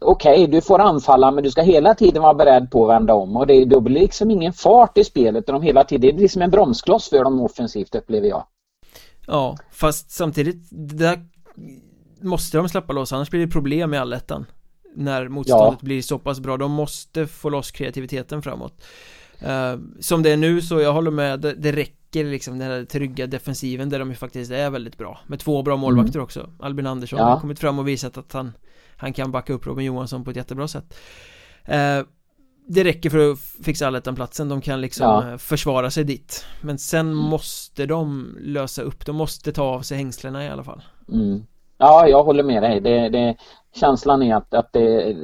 [0.00, 3.14] Okej, okay, du får anfalla men du ska hela tiden vara beredd på att vända
[3.14, 6.22] om och det, då blir liksom ingen fart i spelet de hela tiden, det blir
[6.22, 8.46] liksom en bromskloss för dem offensivt upplever jag
[9.26, 10.68] Ja, fast samtidigt,
[10.98, 11.18] där
[12.20, 14.46] måste de släppa loss annars blir det problem i allettan
[14.94, 15.86] när motståndet ja.
[15.86, 18.84] blir så pass bra De måste få loss kreativiteten framåt
[19.42, 22.84] uh, Som det är nu så jag håller med Det, det räcker liksom den här
[22.84, 26.24] trygga defensiven där de ju faktiskt är väldigt bra Med två bra målvakter mm.
[26.24, 27.24] också Albin Andersson ja.
[27.24, 28.52] har kommit fram och visat att han
[28.98, 30.94] Han kan backa upp Robin Johansson på ett jättebra sätt
[31.68, 32.06] uh,
[32.70, 35.30] det räcker för att fixa allettan-platsen, de kan liksom ja.
[35.30, 37.16] Eh, försvara sig dit Men sen mm.
[37.16, 41.46] måste de lösa upp, de måste ta av sig hängslena i alla fall mm.
[41.78, 42.80] Ja, jag håller med dig.
[42.80, 43.36] Det, det,
[43.74, 45.16] känslan är att, att det,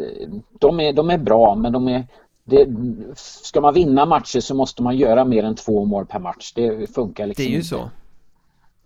[0.60, 2.06] de, är, de är bra men de är
[2.44, 2.68] det,
[3.16, 6.52] ska man vinna matcher så måste man göra mer än två mål per match.
[6.54, 7.68] Det funkar liksom Det är ju inte.
[7.68, 7.90] så.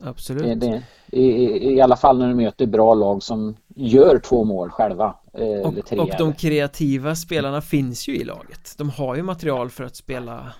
[0.01, 0.43] Absolut.
[0.43, 4.71] Det, det, i, I alla fall när du möter bra lag som gör två mål
[4.71, 5.15] själva.
[5.33, 8.75] Eh, och, och de kreativa spelarna finns ju i laget.
[8.79, 10.53] De har ju material för att spela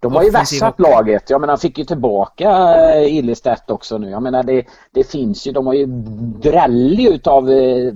[0.00, 1.30] de har ju vässat laget.
[1.30, 4.10] Jag menar, fick ju tillbaka eh, Ilestedt också nu.
[4.10, 5.86] Jag menar, det, det finns ju, de har ju
[6.42, 7.92] drällig utav eh,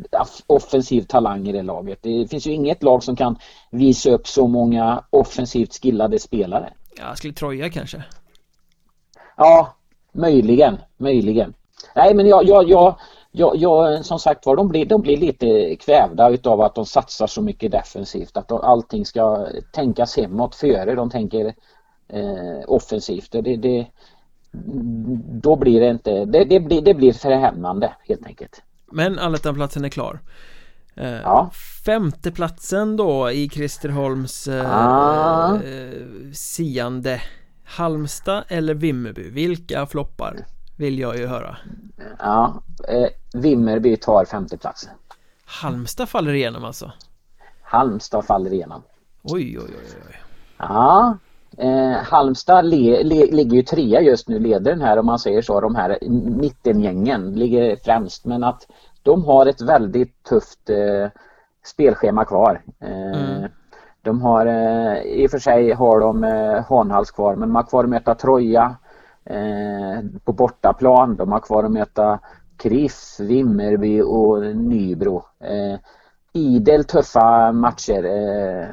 [0.46, 1.98] offensiv talang i det laget.
[2.02, 3.38] Det finns ju inget lag som kan
[3.70, 6.72] visa upp så många offensivt skillade spelare.
[6.98, 8.04] Ja, skulle Troja kanske?
[9.36, 9.74] Ja,
[10.12, 11.54] möjligen, möjligen.
[11.94, 12.94] Nej, men jag, jag, jag,
[13.30, 17.26] jag, jag som sagt var, de blir, de blir lite kvävda utav att de satsar
[17.26, 18.36] så mycket defensivt.
[18.36, 21.54] Att allting ska tänkas hemåt före de tänker
[22.08, 23.32] eh, offensivt.
[23.32, 23.86] Det, det,
[25.42, 28.62] då blir det inte, det, det, blir, det blir för hämmande helt enkelt.
[28.92, 30.20] Men allettanplatsen är klar.
[30.94, 31.50] Eh, ja.
[31.86, 35.54] Femteplatsen då i Kristerholms eh, ah.
[35.54, 37.20] eh, siande
[37.64, 40.36] Halmstad eller Vimmerby, vilka floppar?
[40.76, 41.56] Vill jag ju höra
[42.18, 44.90] Ja, eh, Vimmerby tar femteplatsen
[45.44, 46.92] Halmstad faller igenom alltså?
[47.62, 48.82] Halmstad faller igenom
[49.22, 50.16] Oj, oj, oj, oj.
[50.58, 51.18] Ja,
[51.58, 55.42] Eh, Halmstad le, le, ligger ju trea just nu, leder den här om man säger
[55.42, 55.98] så, de här
[56.40, 58.66] mittengängen ligger främst men att
[59.02, 61.10] de har ett väldigt tufft eh,
[61.64, 62.62] spelschema kvar.
[62.80, 63.50] Eh, mm.
[64.02, 67.62] De har, eh, i och för sig har de eh, Hanhals kvar men de har
[67.62, 68.76] kvar att möta Troja
[69.24, 71.16] eh, på bortaplan.
[71.16, 72.20] De har kvar att möta
[72.56, 75.24] KRIF, Vimmerby och Nybro.
[75.40, 75.78] Eh,
[76.32, 78.68] idel tuffa matcher eh,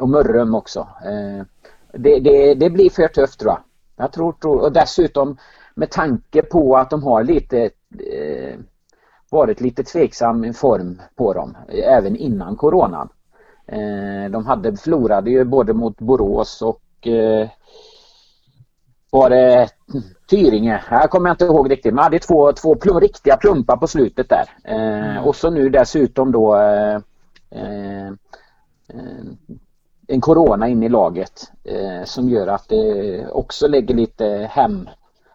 [0.00, 0.88] och Mörrum också.
[1.04, 1.44] Eh,
[1.92, 3.60] det, det, det blir för tufft tror jag.
[3.96, 5.36] Jag tror, tror och dessutom
[5.74, 7.62] med tanke på att de har lite
[8.12, 8.58] eh,
[9.30, 13.08] varit lite tveksam form på dem även innan coronan.
[13.68, 17.48] Eh, de hade förlorade ju både mot Borås och eh,
[19.10, 19.68] var det
[20.30, 20.82] Tyringe?
[20.90, 21.94] Jag kommer inte ihåg riktigt.
[21.94, 24.44] Men hade två, två plum, riktiga plumpar på slutet där.
[24.64, 25.24] Eh, mm.
[25.24, 26.96] Och så nu dessutom då eh,
[27.50, 28.12] eh,
[30.06, 34.88] en corona in i laget eh, som gör att det också lägger lite hem,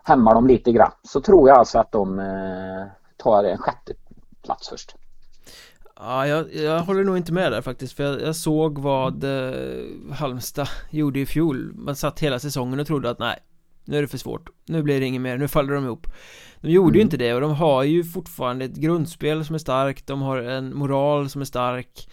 [0.03, 0.91] hämmar dem lite grann.
[1.03, 2.21] Så tror jag alltså att de
[3.17, 3.93] tar en sjätte
[4.43, 4.95] plats först.
[5.95, 9.85] Ja, jag, jag håller nog inte med där faktiskt för jag, jag såg vad eh,
[10.11, 13.39] Halmstad gjorde i fjol Man satt hela säsongen och trodde att nej
[13.85, 16.07] Nu är det för svårt Nu blir det inget mer, nu faller de ihop
[16.61, 16.95] De gjorde mm.
[16.95, 20.37] ju inte det och de har ju fortfarande ett grundspel som är starkt De har
[20.37, 22.07] en moral som är stark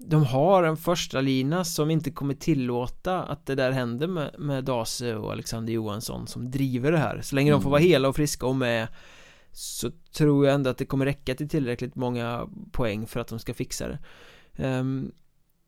[0.00, 4.64] de har en första lina som inte kommer tillåta att det där händer med, med
[4.64, 7.60] Dase och Alexander Johansson som driver det här Så länge mm.
[7.60, 7.90] de får vara mm.
[7.90, 8.88] hela och friska och med
[9.58, 13.38] Så tror jag ändå att det kommer räcka till tillräckligt många poäng för att de
[13.38, 13.98] ska fixa det.
[14.64, 15.12] Um,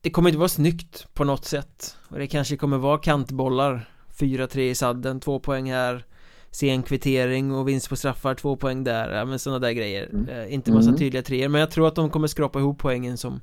[0.00, 1.96] Det kommer inte vara snyggt på något sätt.
[2.08, 3.88] Och det kanske kommer vara kantbollar.
[4.18, 6.06] 4-3 i sadden, två poäng här.
[6.50, 10.08] Sen kvittering och vinst på straffar, två poäng där, ja men sådana där grejer.
[10.12, 10.28] Mm.
[10.28, 10.98] uh, Inte massa mm.
[10.98, 11.48] tydliga treor.
[11.48, 13.40] Men jag tror att de kommer skrapa ihop poängen som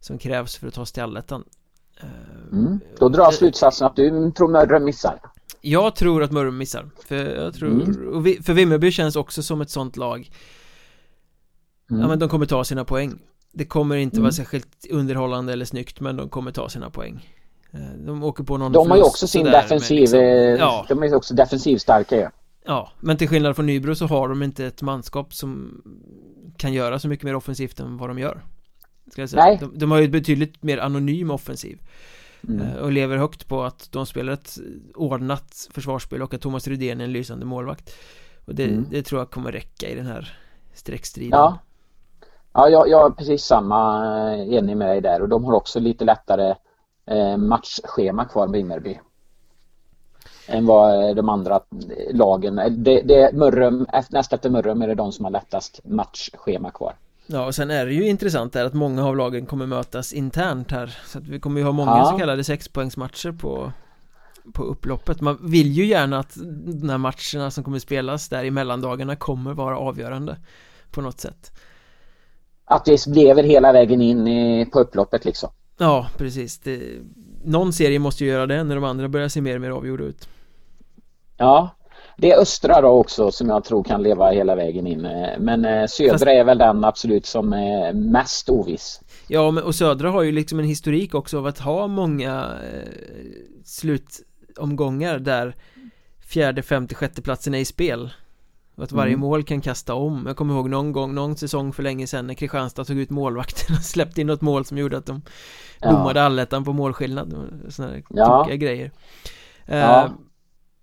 [0.00, 1.44] Som krävs för att ta sig till allettan
[2.04, 2.80] uh, mm.
[2.98, 5.20] Då drar jag slutsatsen att du tror Mörrum missar
[5.60, 8.22] jag tror att Mörrum missar För jag tror, mm.
[8.22, 10.30] vi, för Vimmerby känns också som ett sånt lag
[11.90, 12.02] mm.
[12.02, 13.18] Ja men de kommer ta sina poäng
[13.52, 14.22] Det kommer inte mm.
[14.22, 17.28] vara särskilt underhållande eller snyggt men de kommer ta sina poäng
[17.72, 20.86] eh, De åker på någon De har ju också sin defensiv, liksom, eh, ja.
[20.88, 22.28] de är också defensivstarka ju
[22.64, 25.82] Ja, men till skillnad från Nybro så har de inte ett manskap som
[26.56, 28.42] kan göra så mycket mer offensivt än vad de gör
[29.12, 29.44] Ska jag säga.
[29.44, 29.58] Nej.
[29.60, 31.78] De, de har ju ett betydligt mer anonym offensiv
[32.48, 32.66] Mm.
[32.66, 34.58] Eh, och lever högt på att de spelar ett
[34.94, 37.94] ordnat försvarsspel och att Thomas Rydén är en lysande målvakt.
[38.44, 38.86] Och det, mm.
[38.90, 40.38] det tror jag kommer räcka i den här
[40.74, 41.38] streckstriden.
[41.38, 41.58] Ja.
[42.52, 44.04] Ja, jag, jag är precis samma
[44.34, 45.22] eh, enig med dig där.
[45.22, 46.54] Och de har också lite lättare
[47.06, 49.00] eh, matchschema kvar med Vimmerby
[50.50, 51.60] än vad de andra
[52.12, 56.94] lagen, det, det Mörrum, näst efter Mörrum är det de som har lättast matchschema kvar
[57.32, 60.70] Ja och sen är det ju intressant där att många av lagen kommer mötas internt
[60.70, 60.98] här.
[61.06, 62.04] Så att vi kommer ju ha många ja.
[62.04, 63.72] så kallade sexpoängsmatcher på
[64.52, 65.20] På upploppet.
[65.20, 66.36] Man vill ju gärna att
[66.80, 70.36] de här matcherna som kommer spelas där i mellandagarna kommer vara avgörande
[70.90, 71.52] På något sätt.
[72.64, 75.50] Att det lever hela vägen in i, på upploppet liksom.
[75.78, 76.58] Ja precis.
[76.58, 76.80] Det,
[77.44, 80.04] Någon serie måste ju göra det när de andra börjar se mer och mer avgjorda
[80.04, 80.28] ut.
[81.36, 81.70] Ja
[82.20, 85.00] det är östra då också som jag tror kan leva hela vägen in.
[85.38, 86.26] Men eh, södra Fast...
[86.26, 89.00] är väl den absolut som är mest oviss.
[89.28, 92.88] Ja, men, och södra har ju liksom en historik också av att ha många eh,
[93.64, 95.56] slutomgångar där
[96.28, 98.10] fjärde, femte, sjätte platsen är i spel.
[98.74, 99.20] Och att varje mm.
[99.20, 100.24] mål kan kasta om.
[100.26, 103.76] Jag kommer ihåg någon gång, någon säsong för länge sedan när Kristianstad tog ut målvakten
[103.78, 105.22] och släppte in något mål som gjorde att de
[105.82, 106.26] domade ja.
[106.26, 107.34] allettan på målskillnad.
[107.68, 108.42] Sådana ja.
[108.42, 108.90] tokiga grejer.
[109.66, 110.10] Ja.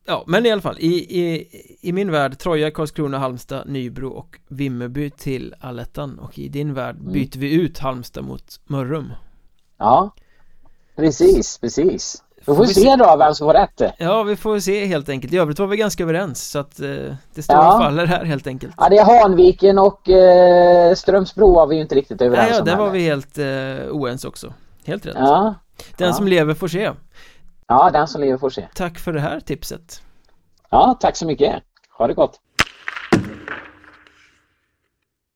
[0.10, 1.48] Ja, men i alla fall, i, i,
[1.82, 6.20] i min värld Troja, Karlskrona, Halmstad, Nybro och Vimmerby till Allettan.
[6.20, 7.14] Och i din värld mm.
[7.14, 9.14] byter vi ut Halmstad mot Mörrum.
[9.78, 10.12] Ja,
[10.96, 12.24] precis, precis.
[12.46, 13.82] Då får vi se då vem som får rätt.
[13.98, 15.34] Ja, vi får se helt enkelt.
[15.34, 16.88] I övrigt var vi ganska överens så att eh,
[17.36, 17.74] det står ja.
[17.74, 18.74] och faller här helt enkelt.
[18.78, 22.66] Ja, det är Hanviken och eh, Strömsbro var vi ju inte riktigt överens Nej, ja,
[22.66, 24.54] där var vi helt eh, oense också.
[24.86, 25.16] Helt rätt.
[25.18, 25.56] Ja.
[25.98, 26.14] Den ja.
[26.14, 26.92] som lever får se
[27.68, 28.68] Ja, den som lever får se.
[28.76, 30.02] Tack för det här tipset.
[30.70, 31.64] Ja, tack så mycket.
[31.98, 32.40] Ha det gott.